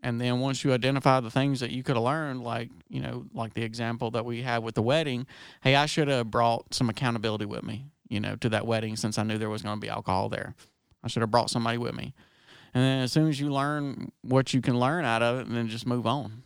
and 0.03 0.21
then 0.21 0.41
once 0.41 0.65
you 0.65 0.73
identify 0.73 1.21
the 1.21 1.31
things 1.31 1.61
that 1.61 1.71
you 1.71 1.83
could 1.83 1.97
have 1.97 2.05
learned 2.05 2.43
like 2.43 2.71
you 2.89 3.01
know 3.01 3.27
like 3.35 3.55
the 3.55 3.63
example 3.63 4.11
that 4.11 4.25
we 4.25 4.43
had 4.43 4.63
with 4.63 4.75
the 4.75 4.83
wedding 4.83 5.27
hey 5.63 5.75
i 5.75 5.87
should 5.87 6.09
have 6.09 6.31
brought 6.31 6.73
some 6.73 6.89
accountability 6.89 7.45
with 7.45 7.63
me 7.63 7.87
you 8.09 8.21
know 8.21 8.37
to 8.37 8.49
that 8.49 8.67
wedding 8.67 8.97
since 8.97 9.19
i 9.19 9.23
knew 9.23 9.39
there 9.39 9.51
was 9.51 9.63
going 9.63 9.77
to 9.77 9.81
be 9.81 9.89
alcohol 9.89 10.29
there. 10.29 10.55
I 11.03 11.09
should 11.09 11.23
have 11.23 11.31
brought 11.31 11.51
somebody 11.51 11.79
with 11.79 11.95
me. 11.95 12.15
And 12.75 12.85
then 12.85 12.99
as 13.01 13.13
soon 13.13 13.29
as 13.29 13.41
you 13.41 13.51
learn 13.51 14.13
what 14.23 14.53
you 14.53 14.61
can 14.61 14.79
learn 14.79 15.05
out 15.05 15.23
of 15.23 15.39
it 15.39 15.47
and 15.47 15.57
then 15.57 15.69
just 15.69 15.87
move 15.87 16.07
on. 16.07 16.43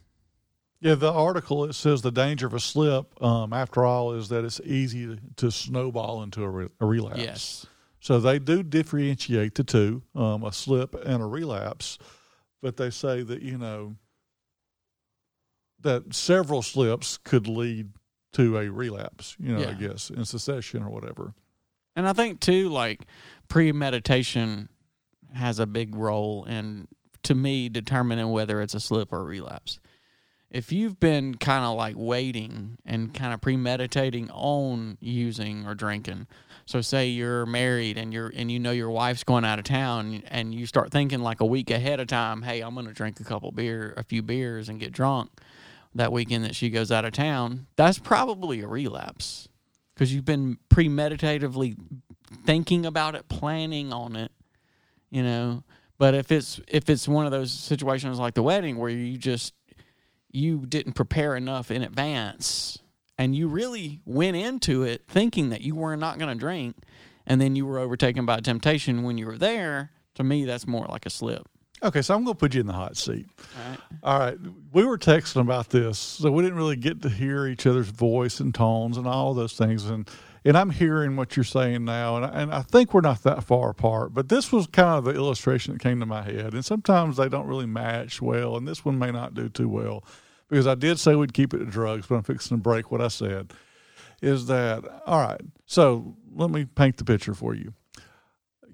Yeah, 0.81 0.95
the 0.95 1.13
article 1.13 1.65
it 1.65 1.75
says 1.75 2.03
the 2.03 2.11
danger 2.11 2.47
of 2.47 2.55
a 2.55 2.61
slip, 2.61 3.23
um, 3.23 3.53
after 3.53 3.85
all, 3.85 4.13
is 4.13 4.29
that 4.29 4.45
it's 4.45 4.61
easy 4.65 5.19
to, 5.37 5.51
snowball 5.51 6.23
into 6.23 6.43
a, 6.43 6.49
re- 6.49 6.69
a 6.81 6.87
relapse. 6.87 7.21
yes. 7.21 7.67
So 8.01 8.19
they 8.19 8.41
do 8.41 8.65
differentiate 8.65 9.55
the 9.55 9.63
two, 9.63 10.03
um, 10.17 10.43
a 10.43 10.53
slip 10.53 10.95
and 10.95 11.23
a 11.23 11.27
relapse, 11.27 11.99
but 12.63 12.77
they 12.77 12.91
say 12.91 13.23
that 13.23 13.43
you 13.43 13.59
know 13.59 13.97
that 15.81 16.15
several 16.15 16.63
slips 16.63 17.19
could 17.19 17.49
lead 17.49 17.91
to 18.33 18.57
a 18.57 18.71
relapse. 18.71 19.37
You 19.39 19.57
know, 19.57 19.69
I 19.69 19.75
guess 19.75 20.09
in 20.09 20.25
secession 20.25 20.83
or 20.83 20.91
whatever. 20.91 21.35
And 21.95 22.09
I 22.09 22.13
think 22.13 22.41
too, 22.41 22.71
like 22.71 23.03
premeditation 23.49 24.69
has 25.35 25.59
a 25.59 25.67
big 25.67 25.95
role 25.95 26.45
in, 26.45 26.89
to 27.25 27.35
me, 27.35 27.69
determining 27.69 28.31
whether 28.31 28.61
it's 28.63 28.75
a 28.75 28.81
slip 28.81 29.13
or 29.13 29.21
a 29.21 29.25
relapse. 29.25 29.81
If 30.51 30.71
you've 30.71 31.01
been 31.01 31.37
kind 31.37 31.65
of 31.65 31.77
like 31.77 31.95
waiting 31.97 32.77
and 32.85 33.13
kind 33.13 33.33
of 33.33 33.41
premeditating 33.41 34.31
on 34.31 34.99
using 35.01 35.67
or 35.67 35.75
drinking, 35.75 36.27
so 36.67 36.81
say 36.81 37.09
you're 37.09 37.47
married 37.47 37.99
and 37.99 38.13
you're 38.13 38.33
and 38.35 38.51
you 38.51 38.59
know 38.59 38.71
your 38.71 38.91
wife's 38.91 39.25
going 39.25 39.45
out 39.45 39.59
of 39.59 39.65
town 39.65 40.23
and 40.29 40.55
you 40.55 40.67
start 40.67 40.91
thinking 40.91 41.21
like 41.21 41.41
a 41.41 41.47
week 41.47 41.71
ahead 41.71 42.01
of 42.01 42.07
time, 42.07 42.43
hey, 42.43 42.61
I'm 42.61 42.75
going 42.75 42.87
to 42.87 42.93
drink 42.93 43.21
a 43.21 43.25
couple 43.25 43.51
beer, 43.53 43.95
a 43.97 44.05
few 44.05 44.23
beers 44.23 44.69
and 44.69 44.79
get 44.79 44.93
drunk 44.93 45.31
that 45.95 46.13
weekend 46.13 46.45
that 46.45 46.55
she 46.55 46.71
goes 46.71 46.91
out 46.91 47.05
of 47.05 47.13
town. 47.13 47.67
That's 47.77 47.99
probably 47.99 48.61
a 48.61 48.69
relapse 48.69 49.49
because 49.95 50.15
you've 50.15 50.25
been 50.25 50.59
premeditatively 50.71 51.77
thinking 52.45 52.87
about 52.87 53.15
it, 53.15 53.29
planning 53.29 53.93
on 53.93 54.17
it, 54.17 54.33
you 55.11 55.23
know. 55.23 55.65
But 55.99 56.15
if 56.15 56.33
it's 56.33 56.61
if 56.69 56.89
it's 56.91 57.07
one 57.07 57.27
of 57.27 57.33
those 57.33 57.53
situations 57.53 58.19
like 58.19 58.35
the 58.35 58.43
wedding 58.43 58.77
where 58.79 58.91
you 58.91 59.19
just 59.19 59.55
you 60.31 60.65
didn't 60.67 60.95
prepare 60.95 61.37
enough 61.37 61.71
in 61.71 61.83
advance 61.83 62.79
and 63.19 63.35
you 63.35 63.49
really 63.49 64.01
went 64.05 64.37
into 64.37 64.83
it 64.83 65.03
thinking 65.09 65.51
that 65.51 65.61
you 65.61 65.75
were 65.75 65.97
not 65.97 66.19
going 66.19 66.33
to 66.33 66.39
drink 66.39 66.77
and 67.27 67.41
then 67.41 67.55
you 67.57 67.67
were 67.67 67.79
overtaken 67.79 68.27
by 68.27 68.41
temptation 68.41 69.03
when 69.03 69.19
you 69.19 69.27
were 69.27 69.39
there, 69.39 69.91
to 70.15 70.25
me 70.25 70.45
that's 70.45 70.67
more 70.67 70.87
like 70.89 71.07
a 71.07 71.11
slip. 71.11 71.49
Okay, 71.85 72.01
so 72.03 72.15
I'm 72.15 72.23
going 72.23 72.35
to 72.35 72.39
put 72.39 72.55
you 72.55 72.61
in 72.61 72.67
the 72.69 72.73
hot 72.73 72.97
seat. 72.97 73.27
All 73.39 73.71
right. 73.71 73.79
All 74.05 74.19
right, 74.19 74.39
we 74.73 74.85
were 74.85 74.99
texting 74.99 75.41
about 75.41 75.71
this, 75.71 75.99
so 75.99 76.31
we 76.31 76.43
didn't 76.43 76.57
really 76.57 76.77
get 76.77 77.03
to 77.03 77.09
hear 77.09 77.47
each 77.47 77.67
other's 77.67 77.89
voice 77.89 78.39
and 78.39 78.55
tones 78.55 78.97
and 78.97 79.07
all 79.07 79.35
those 79.35 79.55
things. 79.55 79.87
And 79.87 80.09
and 80.45 80.57
I'm 80.57 80.71
hearing 80.71 81.15
what 81.15 81.37
you're 81.37 81.45
saying 81.45 81.85
now, 81.85 82.17
and 82.17 82.27
I, 82.27 82.29
and 82.31 82.55
I 82.55 82.63
think 82.63 82.93
we're 82.93 83.01
not 83.01 83.23
that 83.23 83.45
far 83.45 83.71
apart. 83.71 84.13
But 84.13 84.29
this 84.29 84.51
was 84.51 84.67
kind 84.67 84.99
of 84.99 85.05
the 85.05 85.15
illustration 85.15 85.73
that 85.73 85.81
came 85.81 86.01
to 86.01 86.07
my 86.07 86.23
head, 86.23 86.53
and 86.53 86.65
sometimes 86.65 87.17
they 87.17 87.29
don't 87.29 87.47
really 87.47 87.67
match 87.67 88.21
well, 88.21 88.57
and 88.57 88.67
this 88.67 88.85
one 88.85 88.99
may 88.99 89.11
not 89.11 89.35
do 89.35 89.49
too 89.49 89.69
well 89.69 90.05
because 90.53 90.67
I 90.67 90.75
did 90.75 90.99
say 91.01 91.15
we'd 91.15 91.33
keep 91.33 91.55
it 91.55 91.59
to 91.59 91.65
drugs, 91.65 92.07
but 92.07 92.17
I'm 92.17 92.23
fixing 92.23 92.59
to 92.59 92.63
break 92.63 92.91
what 92.91 93.01
I 93.01 93.09
said. 93.09 93.53
Is 94.21 94.47
that 94.47 94.85
all 95.07 95.21
right? 95.21 95.41
So 95.67 96.15
let 96.35 96.51
me 96.51 96.67
paint 96.67 96.99
the 96.99 97.05
picture 97.05 97.35
for 97.35 97.55
you 97.55 97.73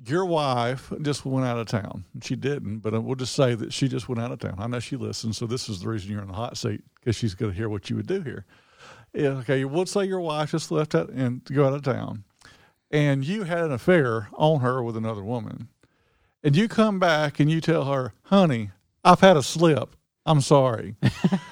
your 0.09 0.25
wife 0.25 0.93
just 1.03 1.25
went 1.25 1.47
out 1.47 1.59
of 1.59 1.67
town. 1.67 2.05
She 2.23 2.37
didn't, 2.37 2.79
but 2.79 3.01
we'll 3.03 3.15
just 3.15 3.35
say 3.35 3.55
that 3.55 3.73
she 3.73 3.89
just 3.89 4.09
went 4.09 4.21
out 4.21 4.33
of 4.33 4.39
town. 4.39 4.57
I 4.59 4.67
know 4.67 4.81
she 4.81 4.97
listens, 4.97 5.39
so 5.39 5.47
this 5.47 5.69
is 5.69 5.81
the 5.81 5.89
reason 5.89 6.11
you're 6.11 6.23
in 6.23 6.29
the 6.29 6.35
hot 6.35 6.57
seat 6.57 6.83
because 6.95 7.17
she's 7.17 7.35
going 7.35 7.53
to 7.53 7.57
hear 7.57 7.69
what 7.69 7.91
you 7.91 7.97
would 7.97 8.07
do 8.07 8.23
here. 8.23 8.47
Yeah, 9.13 9.29
okay, 9.29 9.65
we'll 9.65 9.87
say 9.87 10.05
your 10.05 10.21
wife 10.21 10.53
just 10.53 10.71
left 10.71 10.95
out 10.95 11.11
and 11.11 11.45
to 11.47 11.53
go 11.53 11.67
out 11.67 11.73
of 11.73 11.83
town, 11.83 12.25
and 12.91 13.25
you 13.25 13.45
had 13.45 13.61
an 13.61 13.73
affair 13.73 14.29
on 14.35 14.61
her 14.61 14.83
with 14.83 14.97
another 14.97 15.25
woman, 15.25 15.69
and 16.43 16.55
you 16.55 16.69
come 16.69 16.99
back 16.99 17.41
and 17.41 17.51
you 17.51 17.61
tell 17.61 17.85
her, 17.87 18.13
"Honey, 18.25 18.71
I've 19.05 19.21
had 19.21 19.37
a 19.37 19.43
slip. 19.43 19.97
I'm 20.25 20.41
sorry." 20.41 20.97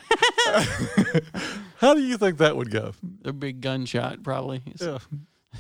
How 1.79 1.95
do 1.95 2.01
you 2.01 2.17
think 2.17 2.39
that 2.39 2.57
would 2.57 2.71
go? 2.71 2.93
A 3.25 3.33
big 3.33 3.61
gunshot, 3.61 4.23
probably. 4.23 4.63
Yeah, 4.81 4.99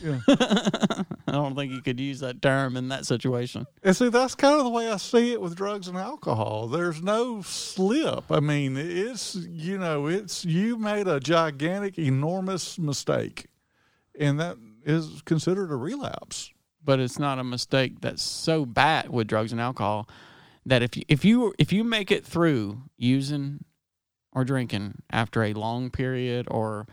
yeah. 0.03 0.21
I 0.29 1.33
don't 1.33 1.47
don't 1.47 1.55
think 1.55 1.73
you 1.73 1.83
could 1.83 2.01
use 2.01 2.21
that 2.21 2.43
term 2.43 2.77
in 2.77 2.89
that 2.89 3.07
situation. 3.07 3.67
And 3.83 3.97
see, 3.97 4.09
that's 4.09 4.35
kind 4.35 4.57
of 4.57 4.65
the 4.65 4.71
way 4.71 4.91
I 4.91 4.97
see 4.97 5.33
it 5.33 5.41
with 5.41 5.57
drugs 5.57 5.89
and 5.89 5.97
alcohol. 5.97 6.69
There's 6.69 7.03
no 7.03 7.43
slip. 7.43 8.25
I 8.31 8.41
mean, 8.41 8.77
it's 8.77 9.35
you 9.35 9.79
know, 9.79 10.07
it's 10.07 10.45
you 10.45 10.77
made 10.77 11.09
a 11.09 11.21
gigantic, 11.21 11.99
enormous 11.99 12.79
mistake, 12.79 13.47
and 14.19 14.39
that 14.41 14.57
is 14.85 15.23
considered 15.25 15.71
a 15.71 15.77
relapse. 15.77 16.53
But 16.85 17.01
it's 17.01 17.19
not 17.19 17.39
a 17.39 17.45
mistake 17.45 18.01
that's 18.01 18.23
so 18.23 18.65
bad 18.65 19.11
with 19.11 19.27
drugs 19.27 19.51
and 19.51 19.61
alcohol 19.61 20.09
that 20.65 20.83
if 20.83 20.97
you, 20.97 21.03
if 21.09 21.25
you 21.25 21.55
if 21.59 21.73
you 21.73 21.85
make 21.85 22.11
it 22.11 22.25
through 22.25 22.83
using 22.97 23.65
or 24.37 24.45
drinking 24.45 25.03
after 25.11 25.43
a 25.43 25.53
long 25.53 25.91
period 25.91 26.47
or 26.49 26.87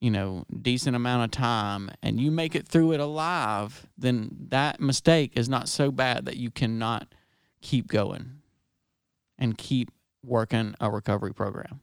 you 0.00 0.10
know 0.10 0.44
decent 0.62 0.94
amount 0.94 1.24
of 1.24 1.30
time 1.32 1.90
and 2.02 2.20
you 2.20 2.30
make 2.30 2.54
it 2.54 2.68
through 2.68 2.92
it 2.92 3.00
alive 3.00 3.88
then 3.98 4.30
that 4.48 4.78
mistake 4.78 5.32
is 5.34 5.48
not 5.48 5.68
so 5.68 5.90
bad 5.90 6.24
that 6.26 6.36
you 6.36 6.52
cannot 6.52 7.08
keep 7.60 7.88
going 7.88 8.38
and 9.38 9.56
keep 9.56 9.90
working 10.24 10.74
a 10.80 10.90
recovery 10.90 11.32
program. 11.32 11.80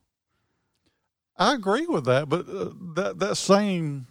I 1.37 1.53
agree 1.53 1.85
with 1.87 2.05
that, 2.05 2.29
but 2.29 2.47
uh, 2.47 2.69
that 2.95 3.19
that 3.19 3.35
same 3.35 4.07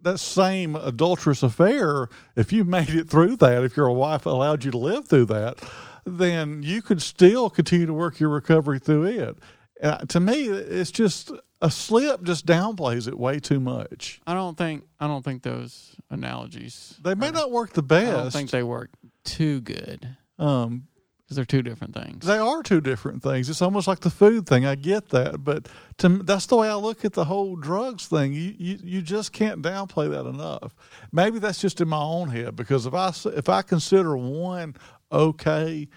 that 0.00 0.18
same 0.18 0.76
adulterous 0.76 1.42
affair, 1.42 2.08
if 2.36 2.52
you 2.52 2.64
made 2.64 2.90
it 2.90 3.08
through 3.08 3.36
that, 3.36 3.64
if 3.64 3.76
your 3.76 3.90
wife 3.90 4.26
allowed 4.26 4.64
you 4.64 4.70
to 4.70 4.78
live 4.78 5.08
through 5.08 5.26
that, 5.26 5.58
then 6.04 6.62
you 6.62 6.82
could 6.82 7.00
still 7.02 7.50
continue 7.50 7.86
to 7.86 7.94
work 7.94 8.20
your 8.20 8.28
recovery 8.30 8.78
through 8.78 9.04
it. 9.04 9.38
And 9.80 10.08
to 10.10 10.20
me, 10.20 10.44
it's 10.48 10.90
just 10.90 11.32
a 11.60 11.70
slip 11.70 12.22
just 12.22 12.44
downplays 12.46 13.08
it 13.08 13.18
way 13.18 13.38
too 13.40 13.58
much. 13.58 14.20
i 14.26 14.34
don't 14.34 14.58
think 14.58 14.84
i 15.00 15.06
don't 15.06 15.24
think 15.24 15.42
those 15.42 15.96
analogies 16.10 16.98
They 17.02 17.14
may 17.14 17.28
are- 17.28 17.32
not 17.32 17.50
work 17.50 17.72
the 17.72 17.82
best. 17.82 18.10
i 18.18 18.22
don't 18.22 18.30
think 18.32 18.50
they 18.50 18.62
work 18.62 18.90
too 19.24 19.60
good 19.62 20.06
um, 20.38 20.88
because 21.22 21.36
they're 21.36 21.44
two 21.46 21.62
different 21.62 21.94
things 21.94 22.26
They 22.26 22.36
are 22.36 22.62
two 22.62 22.82
different 22.82 23.22
things. 23.22 23.48
It's 23.48 23.62
almost 23.62 23.88
like 23.88 24.00
the 24.00 24.10
food 24.10 24.46
thing. 24.46 24.66
I 24.66 24.74
get 24.74 25.08
that, 25.10 25.42
but 25.42 25.68
to 25.98 26.08
that's 26.22 26.44
the 26.46 26.56
way 26.56 26.68
I 26.68 26.74
look 26.74 27.02
at 27.06 27.14
the 27.14 27.24
whole 27.24 27.56
drugs 27.56 28.08
thing. 28.08 28.34
You 28.34 28.54
you, 28.58 28.78
you 28.82 29.00
just 29.00 29.32
can't 29.32 29.62
downplay 29.62 30.10
that 30.10 30.26
enough. 30.28 30.74
Maybe 31.12 31.38
that's 31.38 31.60
just 31.62 31.80
in 31.80 31.88
my 31.88 32.02
own 32.02 32.28
head 32.28 32.56
because 32.56 32.84
if 32.84 32.92
I 32.92 33.10
if 33.36 33.48
I 33.48 33.62
consider 33.62 34.14
one 34.18 34.74
okay, 35.14 35.88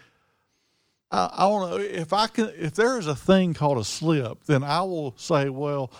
I, 1.11 1.29
I 1.33 1.47
want 1.47 1.73
to 1.81 1.99
if 1.99 2.13
I 2.13 2.27
can 2.27 2.51
if 2.57 2.73
there 2.75 2.97
is 2.99 3.07
a 3.07 3.15
thing 3.15 3.53
called 3.53 3.77
a 3.77 3.83
slip, 3.83 4.43
then 4.45 4.63
I 4.63 4.81
will 4.81 5.15
say, 5.17 5.49
well, 5.49 5.91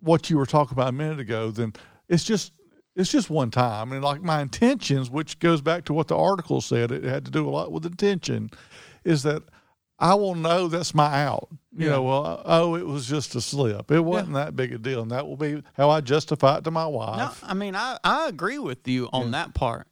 what 0.00 0.30
you 0.30 0.36
were 0.38 0.46
talking 0.46 0.72
about 0.74 0.88
a 0.88 0.92
minute 0.92 1.20
ago, 1.20 1.50
then 1.50 1.72
it's 2.08 2.24
just 2.24 2.52
it's 2.96 3.10
just 3.10 3.30
one 3.30 3.50
time 3.52 3.92
and 3.92 4.02
like 4.02 4.20
my 4.22 4.40
intentions 4.42 5.08
which 5.08 5.38
goes 5.38 5.60
back 5.60 5.84
to 5.84 5.94
what 5.94 6.08
the 6.08 6.16
article 6.16 6.60
said 6.60 6.90
it 6.90 7.04
had 7.04 7.24
to 7.24 7.30
do 7.30 7.48
a 7.48 7.50
lot 7.50 7.70
with 7.70 7.86
intention 7.86 8.50
is 9.04 9.22
that 9.22 9.42
i 10.00 10.12
will 10.12 10.34
know 10.34 10.66
that's 10.66 10.92
my 10.92 11.22
out 11.22 11.48
you 11.76 11.86
Yeah. 11.86 11.92
know 11.92 12.02
well 12.02 12.26
uh, 12.26 12.42
oh 12.46 12.74
it 12.74 12.84
was 12.84 13.06
just 13.06 13.36
a 13.36 13.40
slip 13.40 13.92
it 13.92 14.00
wasn't 14.00 14.34
that 14.34 14.56
big 14.56 14.72
a 14.72 14.78
deal 14.78 15.02
and 15.02 15.10
that 15.12 15.24
will 15.26 15.36
be 15.36 15.62
how 15.74 15.88
i 15.88 16.00
justify 16.00 16.58
it 16.58 16.64
to 16.64 16.72
my 16.72 16.84
wife. 16.86 17.42
No, 17.42 17.48
I 17.48 17.54
mean 17.54 17.76
I, 17.76 17.96
I 18.02 18.26
agree 18.28 18.58
with 18.58 18.86
you 18.88 19.08
on 19.12 19.30
that 19.30 19.54
part. 19.54 19.86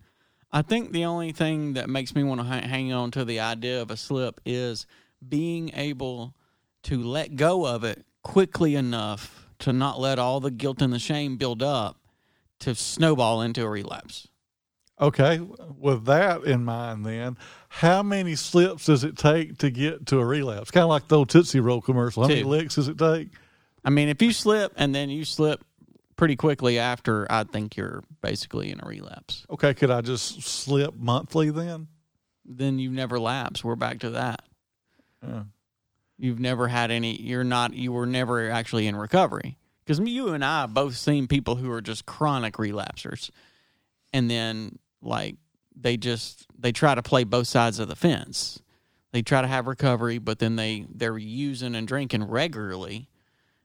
I 0.50 0.62
think 0.62 0.92
the 0.92 1.04
only 1.04 1.32
thing 1.32 1.74
that 1.74 1.90
makes 1.90 2.14
me 2.14 2.22
want 2.22 2.40
to 2.40 2.46
ha- 2.46 2.66
hang 2.66 2.92
on 2.92 3.10
to 3.12 3.24
the 3.24 3.40
idea 3.40 3.82
of 3.82 3.90
a 3.90 3.96
slip 3.96 4.40
is 4.46 4.86
being 5.26 5.70
able 5.74 6.34
to 6.84 7.02
let 7.02 7.36
go 7.36 7.66
of 7.66 7.84
it 7.84 8.04
quickly 8.22 8.74
enough 8.74 9.48
to 9.60 9.72
not 9.72 10.00
let 10.00 10.18
all 10.18 10.40
the 10.40 10.50
guilt 10.50 10.80
and 10.80 10.92
the 10.92 10.98
shame 10.98 11.36
build 11.36 11.62
up 11.62 11.96
to 12.60 12.74
snowball 12.74 13.42
into 13.42 13.62
a 13.62 13.68
relapse. 13.68 14.28
okay 15.00 15.38
with 15.38 16.04
that 16.06 16.42
in 16.44 16.64
mind 16.64 17.04
then 17.04 17.36
how 17.68 18.02
many 18.02 18.34
slips 18.34 18.86
does 18.86 19.04
it 19.04 19.16
take 19.16 19.58
to 19.58 19.70
get 19.70 20.06
to 20.06 20.18
a 20.18 20.24
relapse? 20.24 20.70
Kind 20.70 20.84
of 20.84 20.88
like 20.88 21.06
the 21.08 21.18
old 21.18 21.28
tootsie 21.28 21.60
roll 21.60 21.80
commercial. 21.80 22.22
How 22.22 22.28
many 22.28 22.42
licks 22.42 22.76
does 22.76 22.88
it 22.88 22.98
take? 22.98 23.28
I 23.84 23.90
mean, 23.90 24.08
if 24.08 24.22
you 24.22 24.32
slip 24.32 24.72
and 24.76 24.94
then 24.94 25.10
you 25.10 25.24
slip 25.24 25.62
pretty 26.18 26.36
quickly 26.36 26.78
after, 26.78 27.26
I 27.32 27.44
think 27.44 27.78
you're 27.78 28.04
basically 28.20 28.70
in 28.70 28.80
a 28.82 28.86
relapse. 28.86 29.46
okay 29.48 29.72
could 29.72 29.90
i 29.90 30.02
just 30.02 30.42
slip 30.42 30.94
monthly 30.94 31.48
then 31.48 31.88
Then 32.44 32.78
you've 32.78 32.92
never 32.92 33.18
lapsed. 33.18 33.64
We're 33.64 33.76
back 33.76 34.00
to 34.00 34.10
that. 34.10 34.42
Yeah. 35.22 35.44
You've 36.18 36.40
never 36.40 36.66
had 36.66 36.90
any. 36.90 37.20
You're 37.20 37.44
not. 37.44 37.74
You 37.74 37.92
were 37.92 38.06
never 38.06 38.50
actually 38.50 38.86
in 38.86 38.96
recovery 38.96 39.56
because 39.84 40.00
you 40.00 40.30
and 40.30 40.44
I 40.44 40.62
have 40.62 40.74
both 40.74 40.96
seen 40.96 41.28
people 41.28 41.56
who 41.56 41.70
are 41.70 41.80
just 41.82 42.06
chronic 42.06 42.54
relapsers, 42.54 43.30
and 44.12 44.30
then 44.30 44.78
like 45.02 45.36
they 45.76 45.96
just 45.96 46.46
they 46.58 46.72
try 46.72 46.94
to 46.94 47.02
play 47.02 47.24
both 47.24 47.46
sides 47.46 47.78
of 47.78 47.88
the 47.88 47.96
fence. 47.96 48.60
They 49.12 49.22
try 49.22 49.42
to 49.42 49.46
have 49.48 49.66
recovery, 49.66 50.18
but 50.18 50.38
then 50.38 50.56
they 50.56 50.86
they're 50.92 51.18
using 51.18 51.74
and 51.76 51.86
drinking 51.86 52.24
regularly, 52.24 53.08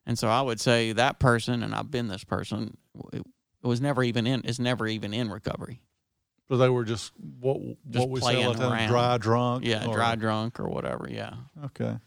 and 0.06 0.18
so 0.20 0.28
I 0.28 0.42
would 0.42 0.60
say 0.60 0.92
that 0.94 1.20
person, 1.20 1.64
and 1.64 1.74
I've 1.74 1.90
been 1.92 2.08
this 2.08 2.24
person, 2.24 2.78
it, 3.14 3.24
was 3.62 3.80
never 3.82 4.04
even 4.04 4.28
in. 4.28 4.42
Is 4.42 4.60
never 4.60 4.88
even 4.88 5.14
in 5.14 5.30
recovery. 5.30 5.82
So 6.50 6.58
they 6.58 6.70
were 6.70 6.84
just 6.84 7.14
what 7.40 7.58
Just 7.90 8.00
what 8.00 8.10
we 8.10 8.20
say 8.20 8.26
playing 8.26 8.46
all 8.46 8.62
around. 8.72 8.90
dry 8.90 9.18
drunk. 9.18 9.66
Yeah, 9.66 9.88
or- 9.88 9.96
dry 9.96 10.16
drunk 10.16 10.60
or 10.60 10.68
whatever. 10.68 11.08
Yeah. 11.10 11.34
Okay. 11.66 11.98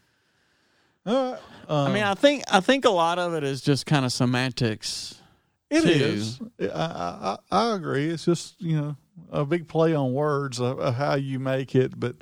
Right. 1.05 1.37
Um, 1.69 1.87
I 1.87 1.93
mean, 1.93 2.03
I 2.03 2.13
think 2.15 2.43
I 2.51 2.59
think 2.59 2.85
a 2.85 2.89
lot 2.89 3.17
of 3.17 3.33
it 3.33 3.43
is 3.43 3.61
just 3.61 3.85
kind 3.85 4.05
of 4.05 4.11
semantics. 4.11 5.21
it 5.69 5.81
too. 5.81 5.89
is. 5.89 6.39
I, 6.59 6.65
I 6.65 7.37
I 7.51 7.71
I 7.71 7.75
agree. 7.75 8.07
It's 8.09 8.25
just 8.25 8.61
you 8.61 8.77
know 8.77 8.95
a 9.31 9.45
big 9.45 9.67
play 9.67 9.95
on 9.95 10.13
words 10.13 10.59
of, 10.59 10.79
of 10.79 10.95
how 10.95 11.15
you 11.15 11.39
make 11.39 11.75
it, 11.75 11.99
but 11.99 12.17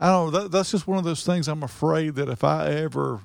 I 0.00 0.08
don't. 0.10 0.32
know. 0.32 0.40
That, 0.40 0.50
that's 0.50 0.70
just 0.70 0.86
one 0.86 0.98
of 0.98 1.04
those 1.04 1.24
things. 1.24 1.48
I'm 1.48 1.62
afraid 1.62 2.14
that 2.16 2.28
if 2.28 2.44
I 2.44 2.68
ever 2.68 3.20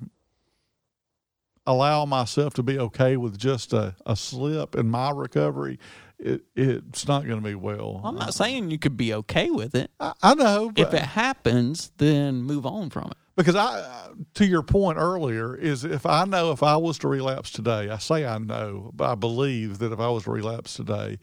allow 1.66 2.06
myself 2.06 2.54
to 2.56 2.64
be 2.64 2.78
okay 2.80 3.18
with 3.18 3.38
just 3.38 3.74
a, 3.74 3.96
a 4.06 4.16
slip 4.16 4.76
in 4.76 4.90
my 4.90 5.12
recovery, 5.12 5.80
it 6.20 6.44
it's 6.56 7.08
not 7.08 7.26
going 7.26 7.42
to 7.42 7.48
be 7.48 7.56
well. 7.56 8.02
I'm 8.04 8.16
not 8.16 8.34
saying 8.34 8.72
you 8.72 8.80
could 8.80 8.98
be 8.98 9.14
okay 9.14 9.50
with 9.50 9.76
it. 9.76 9.92
I, 10.00 10.14
I 10.22 10.34
know, 10.36 10.72
but 10.74 10.88
If 10.88 10.94
it 10.94 11.02
happens, 11.06 11.92
then 11.98 12.44
move 12.44 12.66
on 12.66 12.90
from 12.90 13.06
it. 13.12 13.18
because 13.36 13.56
I, 13.56 14.10
to 14.36 14.46
your 14.46 14.64
point 14.64 14.98
earlier, 14.98 15.56
is 15.56 15.84
if 15.84 16.06
I 16.06 16.26
know 16.26 16.52
if 16.52 16.64
I 16.64 16.78
was 16.78 16.98
to 17.00 17.08
relapse 17.08 17.52
today, 17.52 17.90
I 17.90 17.98
say 17.98 18.26
I 18.26 18.38
know, 18.38 18.92
but 18.94 19.10
I 19.12 19.16
believe 19.16 19.80
that 19.80 19.92
if 19.92 20.00
I 20.00 20.10
was 20.10 20.24
to 20.24 20.32
relapse 20.32 20.76
today, 20.76 21.18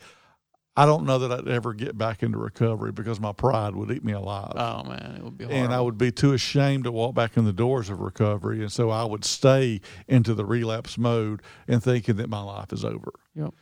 I 0.76 0.87
don't 0.87 1.04
know 1.04 1.18
that 1.18 1.33
I'd 1.33 1.48
ever 1.48 1.74
get 1.74 1.98
back 1.98 2.22
into 2.22 2.38
recovery 2.38 2.92
because 2.92 3.20
my 3.20 3.33
pride 3.33 3.74
would 3.74 3.90
eat 3.90 4.04
me 4.04 4.12
alive. 4.12 4.52
Oh 4.54 4.85
man, 4.85 5.16
it 5.18 5.24
would 5.24 5.37
be 5.37 5.44
hard. 5.44 5.56
and 5.56 5.74
I 5.74 5.80
would 5.80 5.98
be 5.98 6.12
too 6.12 6.33
ashamed 6.33 6.85
to 6.85 6.92
walk 6.92 7.14
back 7.14 7.37
in 7.37 7.44
the 7.44 7.52
doors 7.52 7.90
of 7.90 8.00
recovery. 8.00 8.61
And 8.61 8.70
so 8.70 8.88
I 8.88 9.04
would 9.04 9.24
stay 9.24 9.80
into 10.06 10.33
the 10.33 10.44
relapse 10.44 10.96
mode 10.96 11.42
and 11.66 11.83
thinking 11.83 12.16
that 12.16 12.30
my 12.30 12.40
life 12.40 12.72
is 12.72 12.85
over. 12.85 13.12
Yep. 13.35 13.52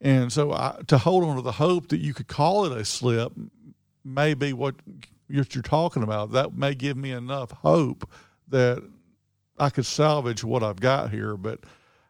And 0.00 0.32
so 0.32 0.52
I, 0.52 0.80
to 0.86 0.98
hold 0.98 1.24
on 1.24 1.36
to 1.36 1.42
the 1.42 1.52
hope 1.52 1.88
that 1.88 1.98
you 2.00 2.14
could 2.14 2.28
call 2.28 2.64
it 2.66 2.72
a 2.78 2.84
slip 2.84 3.32
may 4.04 4.34
be 4.34 4.52
what 4.52 4.76
you're, 5.28 5.46
you're 5.50 5.62
talking 5.62 6.02
about. 6.02 6.32
That 6.32 6.54
may 6.54 6.74
give 6.74 6.96
me 6.96 7.10
enough 7.10 7.50
hope 7.50 8.08
that 8.48 8.82
I 9.58 9.70
could 9.70 9.86
salvage 9.86 10.44
what 10.44 10.62
I've 10.62 10.80
got 10.80 11.10
here. 11.10 11.36
But 11.36 11.60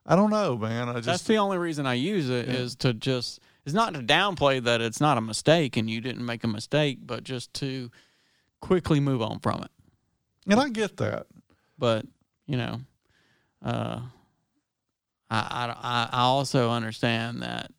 I 0.04 0.16
don't 0.16 0.30
know, 0.30 0.58
man. 0.58 0.88
I 0.88 0.94
just, 0.94 1.06
That's 1.06 1.22
the 1.22 1.36
only 1.36 1.58
reason 1.58 1.86
I 1.86 1.94
use 1.94 2.28
it 2.28 2.48
is 2.48 2.74
to 2.76 2.92
just 2.92 3.40
it's 3.68 3.74
not 3.74 3.92
to 3.92 4.00
downplay 4.00 4.62
that 4.64 4.80
it's 4.80 4.98
not 4.98 5.18
a 5.18 5.20
mistake 5.20 5.76
and 5.76 5.90
you 5.90 6.00
didn't 6.00 6.24
make 6.24 6.42
a 6.42 6.48
mistake, 6.48 7.00
but 7.04 7.22
just 7.22 7.52
to 7.52 7.90
quickly 8.62 8.98
move 8.98 9.20
on 9.20 9.40
from 9.40 9.62
it. 9.62 9.70
and 10.46 10.58
I 10.58 10.70
get 10.70 10.96
that. 10.96 11.26
But 11.76 12.06
you 12.46 12.56
know, 12.56 12.80
uh, 13.62 14.00
I, 15.28 15.74
I 15.82 16.08
I 16.10 16.20
also 16.22 16.70
understand 16.70 17.42
that 17.42 17.70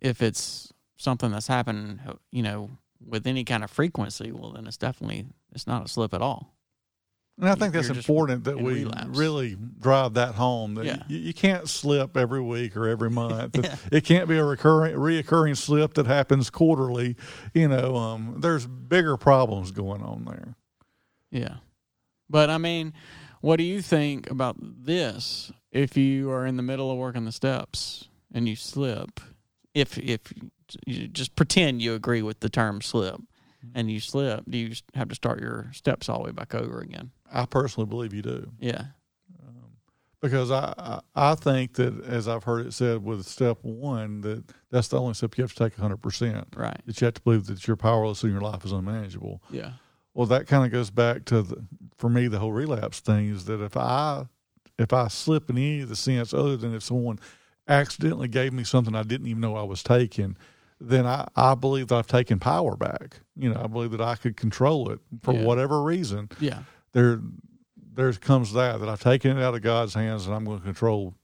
if 0.00 0.22
it's 0.22 0.72
something 0.96 1.30
that's 1.30 1.46
happened, 1.46 2.00
you 2.32 2.42
know, 2.42 2.70
with 3.06 3.28
any 3.28 3.44
kind 3.44 3.62
of 3.62 3.70
frequency, 3.70 4.32
well, 4.32 4.54
then 4.54 4.66
it's 4.66 4.76
definitely 4.76 5.26
it's 5.54 5.68
not 5.68 5.84
a 5.84 5.88
slip 5.88 6.14
at 6.14 6.20
all. 6.20 6.55
And 7.38 7.48
I 7.50 7.54
think 7.54 7.74
that's 7.74 7.90
important 7.90 8.44
that 8.44 8.58
we 8.58 8.84
relapse. 8.84 9.18
really 9.18 9.56
drive 9.78 10.14
that 10.14 10.34
home. 10.36 10.74
That 10.76 10.86
Yeah. 10.86 11.02
you, 11.06 11.18
you 11.18 11.34
can't 11.34 11.68
slip 11.68 12.16
every 12.16 12.40
week 12.40 12.76
or 12.76 12.88
every 12.88 13.10
month. 13.10 13.56
Yeah. 13.62 13.76
It 13.92 14.04
can't 14.04 14.26
be 14.28 14.38
a 14.38 14.44
recurring, 14.44 14.94
reoccurring 14.96 15.56
slip 15.56 15.94
that 15.94 16.06
happens 16.06 16.48
quarterly. 16.48 17.16
You 17.52 17.68
know, 17.68 17.96
um, 17.96 18.36
there's 18.40 18.66
bigger 18.66 19.16
problems 19.18 19.70
going 19.70 20.02
on 20.02 20.24
there. 20.24 20.54
Yeah. 21.30 21.56
But 22.30 22.48
I 22.48 22.56
mean, 22.58 22.94
what 23.42 23.56
do 23.56 23.64
you 23.64 23.82
think 23.82 24.30
about 24.30 24.56
this? 24.58 25.52
If 25.72 25.96
you 25.96 26.30
are 26.30 26.46
in 26.46 26.56
the 26.56 26.62
middle 26.62 26.90
of 26.90 26.96
working 26.96 27.26
the 27.26 27.32
steps 27.32 28.08
and 28.32 28.48
you 28.48 28.56
slip, 28.56 29.20
if 29.74 29.98
if 29.98 30.32
you 30.86 31.06
just 31.06 31.36
pretend 31.36 31.82
you 31.82 31.92
agree 31.94 32.22
with 32.22 32.40
the 32.40 32.48
term 32.48 32.80
slip 32.80 33.20
Mm-hmm. 33.68 33.78
and 33.78 33.90
you 33.90 34.00
slip, 34.00 34.44
do 34.48 34.58
you 34.58 34.74
have 34.94 35.08
to 35.08 35.14
start 35.14 35.40
your 35.40 35.70
steps 35.72 36.08
all 36.08 36.18
the 36.18 36.24
way 36.24 36.30
back 36.32 36.54
over 36.54 36.80
again? 36.80 37.10
I 37.32 37.46
personally 37.46 37.86
believe 37.86 38.14
you 38.14 38.22
do. 38.22 38.52
Yeah. 38.60 38.84
Um, 39.42 39.72
because 40.20 40.50
I, 40.50 40.74
I 40.78 41.00
I 41.32 41.34
think 41.34 41.74
that 41.74 42.04
as 42.04 42.28
I've 42.28 42.44
heard 42.44 42.66
it 42.66 42.72
said 42.72 43.04
with 43.04 43.26
step 43.26 43.58
one 43.62 44.20
that 44.22 44.44
that's 44.70 44.88
the 44.88 45.00
only 45.00 45.14
step 45.14 45.36
you 45.36 45.42
have 45.44 45.52
to 45.54 45.64
take 45.64 45.78
100 45.78 45.96
percent. 45.98 46.46
Right. 46.56 46.80
That 46.86 47.00
you 47.00 47.04
have 47.06 47.14
to 47.14 47.22
believe 47.22 47.46
that 47.46 47.66
you're 47.66 47.76
powerless 47.76 48.22
and 48.22 48.32
your 48.32 48.40
life 48.40 48.64
is 48.64 48.72
unmanageable. 48.72 49.42
Yeah. 49.50 49.72
Well, 50.14 50.26
that 50.28 50.46
kind 50.46 50.64
of 50.64 50.72
goes 50.72 50.90
back 50.90 51.26
to 51.26 51.42
the, 51.42 51.64
for 51.98 52.08
me 52.08 52.26
the 52.28 52.38
whole 52.38 52.52
relapse 52.52 53.00
thing 53.00 53.28
is 53.28 53.44
that 53.46 53.60
if 53.62 53.76
I 53.76 54.26
if 54.78 54.92
I 54.92 55.08
slip 55.08 55.50
in 55.50 55.58
any 55.58 55.80
of 55.80 55.88
the 55.88 55.96
sense 55.96 56.32
other 56.32 56.56
than 56.56 56.74
if 56.74 56.82
someone 56.82 57.18
accidentally 57.68 58.28
gave 58.28 58.52
me 58.52 58.64
something 58.64 58.94
I 58.94 59.02
didn't 59.02 59.26
even 59.26 59.40
know 59.40 59.56
I 59.56 59.62
was 59.62 59.82
taking, 59.82 60.36
then 60.80 61.06
I, 61.06 61.26
I 61.36 61.54
believe 61.54 61.88
that 61.88 61.96
I've 61.96 62.06
taken 62.06 62.38
power 62.38 62.76
back. 62.76 63.20
You 63.36 63.52
know, 63.52 63.60
I 63.62 63.66
believe 63.66 63.92
that 63.92 64.00
I 64.00 64.14
could 64.16 64.36
control 64.36 64.90
it 64.90 65.00
for 65.22 65.32
Yeah. 65.34 65.42
whatever 65.44 65.82
reason. 65.82 66.28
Yeah. 66.40 66.60
There 66.92 67.20
there 67.94 68.12
comes 68.12 68.52
that 68.52 68.78
that 68.80 68.88
I've 68.88 69.00
taken 69.02 69.38
it 69.38 69.42
out 69.42 69.54
of 69.54 69.62
God's 69.62 69.94
hands 69.94 70.26
and 70.26 70.34
I'm 70.34 70.44
going 70.44 70.58
to 70.58 70.64
control 70.64 71.14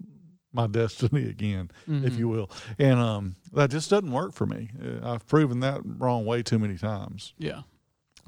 my 0.55 0.67
destiny 0.67 1.29
again, 1.29 1.71
if 1.87 2.17
you 2.17 2.29
will. 2.29 2.51
And 2.79 2.99
um, 2.99 3.37
that 3.53 3.71
just 3.71 3.91
doesn't 3.91 4.11
work 4.11 4.33
for 4.33 4.47
me. 4.47 4.71
Uh, 4.83 5.12
I've 5.12 5.27
proven 5.27 5.61
that 5.61 5.81
wrong 5.85 6.25
way 6.25 6.43
too 6.43 6.59
many 6.59 6.77
times. 6.79 7.35
Yeah. 7.38 7.62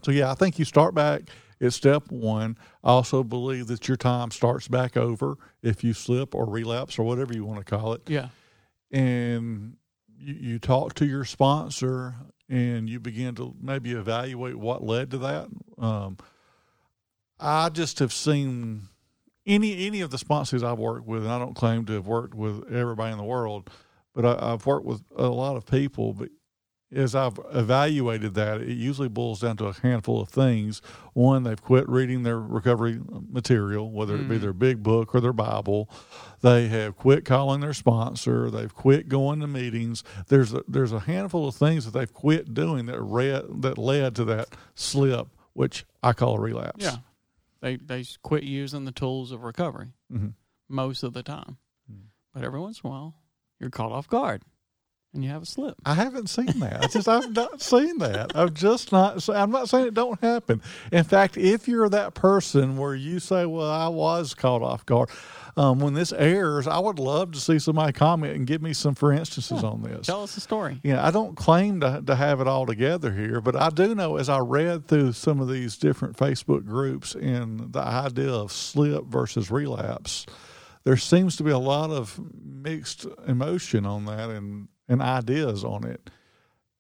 So 0.03 0.11
yeah, 0.11 0.31
I 0.31 0.35
think 0.35 0.59
you 0.59 0.65
start 0.67 0.95
back 0.95 1.23
at 1.61 1.73
step 1.73 2.11
one. 2.11 2.59
I 2.83 2.91
also 2.91 3.23
believe 3.25 3.67
that 3.69 3.89
your 3.89 3.97
time 3.97 4.31
starts 4.31 4.69
back 4.69 4.97
over 4.99 5.37
if 5.63 5.83
you 5.83 5.95
slip 5.95 6.35
or 6.35 6.45
relapse 6.47 6.99
or 6.99 7.05
whatever 7.05 7.33
you 7.33 7.45
want 7.47 7.61
to 7.61 7.65
call 7.65 7.95
it. 7.95 8.03
Yeah. 8.09 8.29
And 8.91 9.77
you, 10.19 10.35
you 10.35 10.59
talk 10.59 10.95
to 10.95 11.07
your 11.07 11.25
sponsor 11.25 12.15
and 12.49 12.89
you 12.89 13.01
begin 13.01 13.35
to 13.37 13.55
maybe 13.61 13.93
evaluate 13.93 14.57
what 14.57 14.83
led 14.83 15.11
to 15.13 15.19
that. 15.19 15.49
Um, 15.79 16.19
I 17.39 17.69
just 17.69 17.99
have 17.99 18.13
seen 18.13 18.89
any 19.47 19.87
any 19.87 20.01
of 20.01 20.11
the 20.11 20.19
sponsors 20.19 20.63
I've 20.63 20.79
worked 20.79 21.07
with, 21.07 21.23
and 21.23 21.33
I 21.33 21.39
don't 21.39 21.55
claim 21.55 21.85
to 21.87 21.95
have 21.95 22.07
worked 22.07 22.35
with 22.35 22.73
everybody 22.73 23.13
in 23.13 23.19
the 23.19 23.25
world, 23.25 23.71
but 24.15 24.25
I, 24.25 24.53
I've 24.53 24.67
worked 24.67 24.87
with 24.87 25.03
a 25.17 25.29
lot 25.29 25.57
of 25.57 25.67
people. 25.67 26.15
But 26.15 26.31
as 26.93 27.15
I've 27.15 27.39
evaluated 27.53 28.35
that, 28.35 28.61
it 28.61 28.77
usually 28.77 29.09
boils 29.09 29.41
down 29.41 29.57
to 29.57 29.67
a 29.67 29.73
handful 29.73 30.21
of 30.21 30.29
things. 30.29 30.81
One, 31.13 31.43
they've 31.43 31.61
quit 31.61 31.89
reading 31.89 32.23
their 32.23 32.39
recovery 32.39 33.01
material, 33.29 33.91
whether 33.91 34.15
it 34.17 34.29
be 34.29 34.39
their 34.39 34.53
big 34.53 34.83
book 34.83 35.15
or 35.15 35.21
their 35.21 35.33
Bible. 35.33 35.89
They 36.43 36.69
have 36.69 36.97
quit 36.97 37.25
calling 37.25 37.61
their 37.61 37.75
sponsor. 37.75 38.51
They've 38.51 38.73
quit 38.73 39.09
going 39.09 39.41
to 39.41 39.47
meetings. 39.47 40.05
There's 40.29 40.53
a, 40.53 40.63
there's 40.69 40.93
a 40.93 41.01
handful 41.01 41.49
of 41.49 41.55
things 41.57 41.85
that 41.85 41.99
they've 41.99 42.13
quit 42.13 42.55
doing 42.55 42.87
that 42.87 43.01
read, 43.01 43.63
that 43.63 43.77
led 43.79 44.15
to 44.17 44.25
that 44.27 44.49
slip, 44.75 45.29
which 45.55 45.85
I 46.03 46.13
call 46.13 46.37
a 46.37 46.41
relapse. 46.41 46.85
Yeah. 46.85 46.97
They 47.61 47.77
they 47.77 48.05
quit 48.23 48.43
using 48.45 48.85
the 48.85 48.93
tools 48.93 49.33
of 49.33 49.43
recovery 49.43 49.89
Mhm. 50.13 50.35
most 50.69 51.03
of 51.03 51.15
the 51.15 51.23
time. 51.23 51.57
Mm. 51.91 52.09
But 52.35 52.45
every 52.45 52.61
once 52.61 52.81
in 52.85 52.89
a 52.89 52.91
while, 52.91 53.15
you're 53.59 53.71
caught 53.71 53.91
off 53.91 54.07
guard 54.07 54.43
and 55.15 55.25
you 55.25 55.31
have 55.31 55.43
a 55.43 55.47
slip. 55.47 55.77
I 55.85 55.95
haven't 55.95 56.29
seen 56.29 56.59
that. 56.61 56.85
I 56.85 56.87
just 56.89 57.09
I've 57.09 57.35
not 57.35 57.63
seen 57.63 57.99
that. 57.99 58.37
I've 58.37 58.55
just 58.55 58.93
not. 58.93 59.27
I'm 59.29 59.51
not 59.51 59.69
saying 59.69 59.87
it 59.87 59.95
don't 59.95 60.21
happen. 60.21 60.61
In 60.93 61.05
fact, 61.05 61.37
if 61.37 61.69
you're 61.69 61.89
that 61.89 62.15
person 62.15 62.77
where 62.77 62.95
you 62.95 63.21
say, 63.21 63.47
"Well, 63.47 63.71
I 63.71 63.89
was 63.89 64.35
caught 64.35 64.63
off 64.63 64.85
guard," 64.85 65.11
um, 65.57 65.79
when 65.79 65.95
this 65.95 66.13
airs, 66.13 66.67
I 66.67 66.79
would 66.79 66.99
love 66.99 67.33
to 67.33 67.41
see 67.41 67.59
somebody 67.59 67.93
comment 67.93 68.35
and 68.37 68.47
give 68.47 68.61
me 68.61 68.73
some 68.73 68.95
for 68.95 69.13
instances 69.13 69.63
on 69.63 69.83
this. 69.83 70.07
Tell 70.07 70.23
us 70.23 70.35
the 70.35 70.41
story. 70.41 70.81
you 70.83 70.93
know, 70.95 71.01
I 71.01 71.11
don't 71.11 71.37
claim 71.37 71.81
to, 71.81 72.03
to 72.07 72.15
have 72.17 72.41
it 72.41 72.49
all 72.49 72.67
together 72.67 73.13
here, 73.13 73.41
but 73.41 73.55
I 73.55 73.71
do 73.71 73.95
know 73.95 74.17
as 74.17 74.29
I 74.29 74.39
read 74.39 74.89
through 74.89 75.13
some 75.13 75.41
of 75.41 75.49
these 75.49 75.77
different 75.77 76.17
Facebook 76.17 76.65
groups 76.67 77.15
and 77.15 77.73
the 77.73 77.81
idea 77.81 78.31
of 78.33 78.51
slip 78.53 79.05
versus 79.05 79.51
relapse, 79.51 80.27
there 80.83 80.97
seems 80.97 81.37
to 81.37 81.45
be 81.45 81.51
a 81.51 81.59
lot 81.59 81.91
of 81.91 82.21
mixed 82.45 83.07
emotion 83.27 83.87
on 83.87 84.07
that 84.07 84.31
and, 84.31 84.69
and 84.89 85.01
ideas 85.03 85.65
on 85.65 85.85
it. 85.85 86.11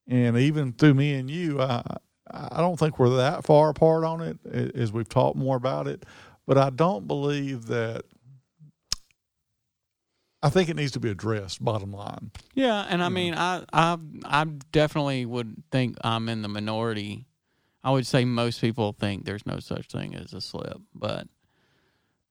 And 0.06 0.36
even 0.36 0.72
through 0.72 0.94
me 0.94 1.14
and 1.14 1.30
you, 1.30 1.60
I, 1.60 1.82
I 2.30 2.58
don't 2.58 2.78
think 2.78 2.98
we're 2.98 3.16
that 3.16 3.44
far 3.44 3.70
apart 3.70 4.04
on 4.04 4.20
it 4.20 4.38
as 4.74 4.92
we've 4.92 5.08
talked 5.08 5.36
more 5.36 5.56
about 5.56 5.86
it, 5.86 6.04
but 6.46 6.58
I 6.58 6.70
don't 6.70 7.06
believe 7.06 7.66
that. 7.66 8.04
I 10.42 10.50
think 10.50 10.68
it 10.68 10.76
needs 10.76 10.92
to 10.92 11.00
be 11.00 11.08
addressed. 11.08 11.64
Bottom 11.64 11.90
line, 11.90 12.30
Yeah, 12.52 12.84
and 12.90 13.02
I 13.02 13.08
mean, 13.08 13.32
I, 13.34 13.64
I, 13.72 13.96
I 14.26 14.44
definitely 14.72 15.24
would 15.24 15.62
think 15.72 15.96
I'm 16.02 16.28
in 16.28 16.42
the 16.42 16.48
minority. 16.48 17.26
I 17.82 17.90
would 17.90 18.06
say 18.06 18.26
most 18.26 18.60
people 18.60 18.92
think 18.92 19.24
there's 19.24 19.46
no 19.46 19.58
such 19.58 19.86
thing 19.86 20.14
as 20.14 20.34
a 20.34 20.42
slip, 20.42 20.78
but 20.94 21.28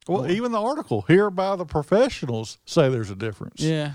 Well, 0.07 0.25
oh. 0.25 0.29
even 0.29 0.51
the 0.51 0.61
article 0.61 1.01
here 1.07 1.31
by 1.31 1.55
the 1.55 1.65
professionals 1.65 2.59
say 2.65 2.87
there's 2.87 3.09
a 3.09 3.15
difference. 3.15 3.61
yeah, 3.61 3.93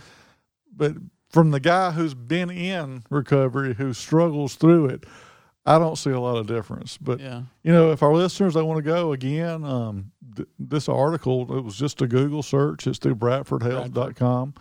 But 0.76 0.96
from 1.30 1.50
the 1.50 1.60
guy 1.60 1.90
who's 1.90 2.14
been 2.14 2.50
in 2.50 3.02
recovery, 3.10 3.74
who 3.74 3.92
struggles 3.92 4.54
through 4.54 4.86
it, 4.86 5.04
I 5.66 5.78
don't 5.78 5.96
see 5.96 6.10
a 6.10 6.20
lot 6.20 6.36
of 6.38 6.46
difference. 6.46 6.96
But 6.96 7.20
yeah, 7.20 7.42
you 7.62 7.72
know, 7.72 7.92
if 7.92 8.02
our 8.02 8.14
listeners 8.14 8.54
they 8.54 8.62
want 8.62 8.78
to 8.78 8.82
go 8.82 9.12
again, 9.12 9.64
um, 9.64 10.12
th- 10.36 10.48
this 10.58 10.88
article 10.88 11.42
it 11.56 11.62
was 11.62 11.76
just 11.76 12.00
a 12.00 12.06
Google 12.06 12.42
search. 12.42 12.86
It's 12.86 12.98
through 12.98 13.16
BradfordHealth.com, 13.16 14.54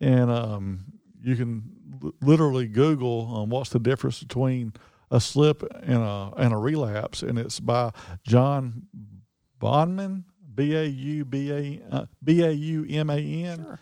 and 0.00 0.30
um, 0.30 0.84
you 1.22 1.36
can 1.36 1.62
l- 2.02 2.12
literally 2.22 2.66
Google 2.66 3.32
um, 3.36 3.50
what's 3.50 3.70
the 3.70 3.78
difference 3.78 4.20
between 4.20 4.72
a 5.10 5.20
slip 5.20 5.62
and 5.82 6.02
a 6.02 6.32
and 6.36 6.52
a 6.52 6.56
relapse, 6.56 7.22
and 7.22 7.38
it's 7.38 7.60
by 7.60 7.92
John 8.24 8.82
Bauman, 9.60 10.24
B 10.54 10.74
A 10.74 10.84
U 10.84 11.24
B 11.24 11.52
A 11.52 11.80
uh, 11.94 12.06
B 12.24 12.42
A 12.42 12.50
U 12.50 12.84
M 12.88 13.10
A 13.10 13.18
N, 13.18 13.64
Sure. 13.64 13.78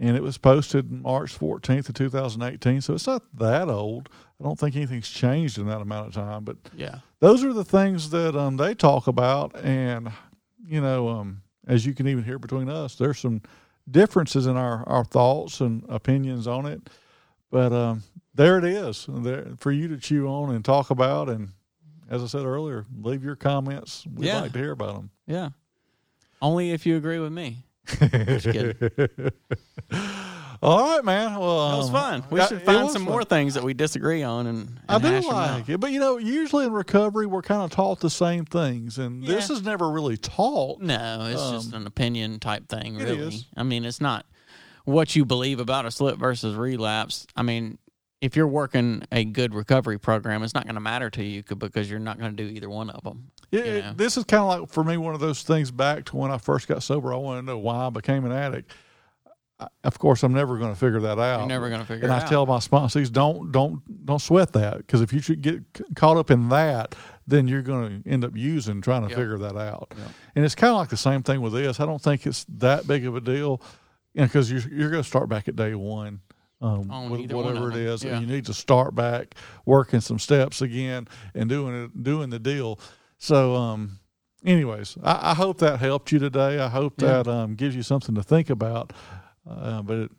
And 0.00 0.16
it 0.16 0.22
was 0.22 0.38
posted 0.38 0.90
March 0.90 1.32
fourteenth 1.32 1.88
of 1.88 1.94
two 1.94 2.08
thousand 2.08 2.42
eighteen. 2.42 2.80
So 2.80 2.94
it's 2.94 3.06
not 3.06 3.22
that 3.34 3.68
old. 3.68 4.08
I 4.40 4.44
don't 4.44 4.58
think 4.58 4.74
anything's 4.74 5.08
changed 5.10 5.58
in 5.58 5.66
that 5.66 5.80
amount 5.82 6.08
of 6.08 6.14
time, 6.14 6.44
but 6.44 6.56
yeah, 6.74 7.00
those 7.20 7.44
are 7.44 7.52
the 7.52 7.64
things 7.64 8.08
that 8.10 8.34
um, 8.34 8.56
they 8.56 8.74
talk 8.74 9.06
about 9.06 9.54
and 9.62 10.10
you 10.66 10.80
know 10.80 11.08
um, 11.08 11.42
as 11.66 11.84
you 11.84 11.92
can 11.94 12.08
even 12.08 12.24
hear 12.24 12.38
between 12.38 12.68
us 12.70 12.94
there's 12.94 13.18
some 13.18 13.42
differences 13.90 14.46
in 14.46 14.56
our, 14.56 14.86
our 14.88 15.04
thoughts 15.04 15.60
and 15.60 15.84
opinions 15.88 16.46
on 16.46 16.64
it 16.66 16.88
but 17.50 17.72
um, 17.72 18.02
there 18.34 18.56
it 18.58 18.64
is 18.64 19.06
there 19.08 19.46
for 19.58 19.72
you 19.72 19.88
to 19.88 19.96
chew 19.98 20.26
on 20.28 20.54
and 20.54 20.64
talk 20.64 20.90
about 20.90 21.28
and 21.28 21.48
as 22.08 22.22
i 22.22 22.26
said 22.26 22.44
earlier 22.44 22.84
leave 23.02 23.24
your 23.24 23.34
comments 23.36 24.04
we'd 24.14 24.26
Yeah. 24.26 24.42
like 24.42 24.52
to 24.52 24.58
hear 24.58 24.72
about 24.72 24.94
them 24.96 25.10
yeah. 25.26 25.48
Only 26.42 26.70
if 26.70 26.86
you 26.86 26.96
agree 26.96 27.18
with 27.18 27.32
me. 27.32 27.64
Just 27.98 28.44
kidding. 28.46 29.30
all 30.62 30.96
right 30.96 31.04
man 31.04 31.38
well 31.38 31.70
That 31.70 31.76
was 31.78 31.86
um, 31.86 31.92
fun. 31.92 32.24
We 32.30 32.38
yeah, 32.40 32.46
should 32.46 32.62
find 32.62 32.90
some 32.90 33.04
fun. 33.04 33.12
more 33.12 33.24
things 33.24 33.54
that 33.54 33.62
we 33.64 33.74
disagree 33.74 34.22
on, 34.22 34.46
and, 34.46 34.80
and 34.88 35.06
I 35.06 35.20
do 35.20 35.26
like 35.28 35.68
it, 35.68 35.80
but 35.80 35.90
you 35.90 36.00
know, 36.00 36.18
usually 36.18 36.66
in 36.66 36.72
recovery, 36.72 37.26
we're 37.26 37.42
kind 37.42 37.62
of 37.62 37.70
taught 37.70 38.00
the 38.00 38.10
same 38.10 38.44
things, 38.44 38.98
and 38.98 39.24
this 39.24 39.48
is 39.50 39.62
never 39.62 39.90
really 39.90 40.16
taught. 40.16 40.80
No, 40.80 41.28
it's 41.30 41.50
just 41.50 41.74
Um, 41.74 41.82
an 41.82 41.86
opinion 41.86 42.38
type 42.40 42.68
thing, 42.68 42.96
really. 42.96 43.46
I 43.56 43.62
mean, 43.62 43.84
it's 43.84 44.00
not 44.00 44.26
what 44.84 45.14
you 45.16 45.24
believe 45.24 45.60
about 45.60 45.86
a 45.86 45.90
slip 45.90 46.18
versus 46.18 46.54
relapse. 46.56 47.26
I 47.36 47.42
mean, 47.42 47.78
if 48.20 48.36
you're 48.36 48.46
working 48.48 49.02
a 49.12 49.24
good 49.24 49.54
recovery 49.54 49.98
program, 49.98 50.42
it's 50.42 50.54
not 50.54 50.64
going 50.64 50.74
to 50.74 50.80
matter 50.80 51.08
to 51.10 51.24
you 51.24 51.42
because 51.42 51.90
you're 51.90 51.98
not 51.98 52.18
going 52.18 52.36
to 52.36 52.42
do 52.44 52.50
either 52.50 52.68
one 52.68 52.90
of 52.90 53.02
them. 53.02 53.30
Yeah, 53.50 53.60
you 53.64 53.72
it- 53.72 53.84
know? 53.84 53.92
this 53.94 54.16
is 54.16 54.24
kind 54.24 54.42
of 54.42 54.60
like 54.60 54.68
for 54.70 54.84
me 54.84 54.96
one 54.96 55.14
of 55.14 55.20
those 55.20 55.42
things 55.42 55.70
back 55.70 56.04
to 56.06 56.16
when 56.16 56.30
I 56.30 56.38
first 56.38 56.68
got 56.68 56.82
sober. 56.82 57.12
I 57.12 57.16
want 57.16 57.38
to 57.40 57.46
know 57.46 57.58
why 57.58 57.86
I 57.86 57.90
became 57.90 58.24
an 58.24 58.32
addict. 58.32 58.72
I, 59.58 59.66
of 59.84 59.98
course, 59.98 60.22
I'm 60.22 60.32
never 60.32 60.56
going 60.56 60.72
to 60.72 60.78
figure 60.78 61.00
that 61.00 61.18
out. 61.18 61.40
You're 61.40 61.48
never 61.48 61.68
going 61.68 61.80
to 61.80 61.86
figure 61.86 62.08
out 62.08 62.12
and 62.12 62.18
it 62.20 62.22
I 62.22 62.26
out. 62.26 62.30
tell 62.30 62.46
my 62.46 62.60
sponsors, 62.60 63.10
don't 63.10 63.52
don't 63.52 64.06
don't 64.06 64.20
sweat 64.20 64.52
that 64.54 64.78
because 64.78 65.00
if 65.02 65.12
you 65.12 65.20
should 65.20 65.42
get 65.42 65.62
caught 65.96 66.16
up 66.16 66.30
in 66.30 66.48
that, 66.50 66.94
then 67.26 67.46
you're 67.48 67.62
going 67.62 68.02
to 68.02 68.08
end 68.08 68.24
up 68.24 68.36
using 68.36 68.80
trying 68.80 69.02
to 69.02 69.08
Yep. 69.08 69.18
figure 69.18 69.38
that 69.38 69.56
out. 69.56 69.92
Yep. 69.98 70.08
And 70.36 70.44
it's 70.44 70.54
kind 70.54 70.70
of 70.70 70.76
like 70.78 70.88
the 70.88 70.96
same 70.96 71.22
thing 71.22 71.40
with 71.42 71.52
this. 71.52 71.78
I 71.80 71.86
don't 71.86 72.00
think 72.00 72.26
it's 72.26 72.46
that 72.58 72.86
big 72.86 73.04
of 73.04 73.16
a 73.16 73.20
deal, 73.20 73.60
you 74.14 74.20
know, 74.22 74.26
because 74.28 74.50
you're 74.50 74.62
you're 74.72 74.90
going 74.90 75.02
to 75.02 75.08
start 75.08 75.28
back 75.28 75.48
at 75.48 75.56
day 75.56 75.74
one. 75.74 76.20
Um, 76.62 77.08
with 77.08 77.32
whatever 77.32 77.70
it 77.70 77.76
is, 77.76 78.04
Yeah. 78.04 78.16
and 78.16 78.20
you 78.20 78.26
need 78.34 78.44
to 78.44 78.52
start 78.52 78.94
back 78.94 79.34
working 79.64 80.02
some 80.02 80.18
steps 80.18 80.60
again 80.60 81.08
and 81.34 81.48
doing 81.48 81.84
it, 81.84 82.02
doing 82.02 82.28
the 82.28 82.38
deal. 82.38 82.78
So, 83.22 83.54
um, 83.54 84.00
anyways, 84.46 84.96
I, 85.02 85.32
I 85.32 85.34
hope 85.34 85.58
that 85.58 85.78
helped 85.78 86.10
you 86.10 86.18
today. 86.18 86.58
I 86.58 86.68
hope 86.68 86.94
Yeah. 87.02 87.22
that 87.22 87.28
um, 87.28 87.54
gives 87.54 87.76
you 87.76 87.82
something 87.82 88.14
to 88.14 88.22
think 88.22 88.48
about. 88.48 88.94
Uh, 89.48 89.82
but 89.82 89.98
it, 89.98 90.10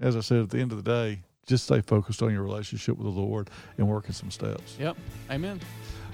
as 0.00 0.16
I 0.16 0.20
said, 0.20 0.38
at 0.42 0.50
the 0.50 0.58
end 0.58 0.72
of 0.72 0.82
the 0.82 0.90
day, 0.90 1.22
just 1.46 1.64
stay 1.64 1.80
focused 1.80 2.20
on 2.20 2.32
your 2.32 2.42
relationship 2.42 2.96
with 2.98 3.06
the 3.06 3.12
Lord 3.20 3.48
and 3.78 3.86
working 3.88 4.12
some 4.12 4.30
steps. 4.32 4.76
Yep. 4.78 4.96
Amen. 5.30 5.60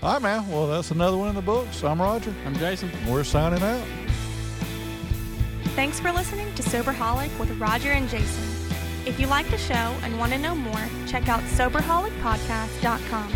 All 0.02 0.12
right, 0.12 0.22
man. 0.22 0.46
Well, 0.50 0.66
that's 0.66 0.90
another 0.90 1.16
one 1.16 1.30
in 1.30 1.34
the 1.34 1.40
books. 1.42 1.82
I'm 1.82 2.00
Roger. 2.00 2.32
I'm 2.44 2.54
Jason. 2.56 2.90
We're 3.08 3.24
signing 3.24 3.62
out. 3.62 3.82
Thanks 5.74 5.98
for 5.98 6.12
listening 6.12 6.54
to 6.56 6.62
Soberholic 6.62 7.36
with 7.38 7.50
Roger 7.58 7.92
and 7.92 8.06
Jason. 8.10 8.44
If 9.06 9.18
you 9.18 9.26
like 9.28 9.48
the 9.50 9.58
show 9.58 9.74
and 10.02 10.18
want 10.18 10.32
to 10.32 10.38
know 10.38 10.54
more, 10.54 10.86
check 11.06 11.28
out 11.28 11.40
SoberholicPodcast.com. 11.44 13.32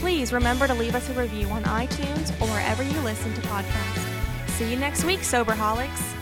Please 0.00 0.32
remember 0.32 0.66
to 0.68 0.74
leave 0.74 0.94
us 0.94 1.08
a 1.10 1.12
review 1.12 1.48
on 1.48 1.64
iTunes 1.64 2.30
or 2.40 2.46
wherever 2.48 2.84
you 2.84 3.00
listen 3.00 3.34
to 3.34 3.40
podcasts. 3.42 4.48
See 4.50 4.70
you 4.70 4.76
next 4.76 5.04
week, 5.04 5.20
Soberholics. 5.20 6.17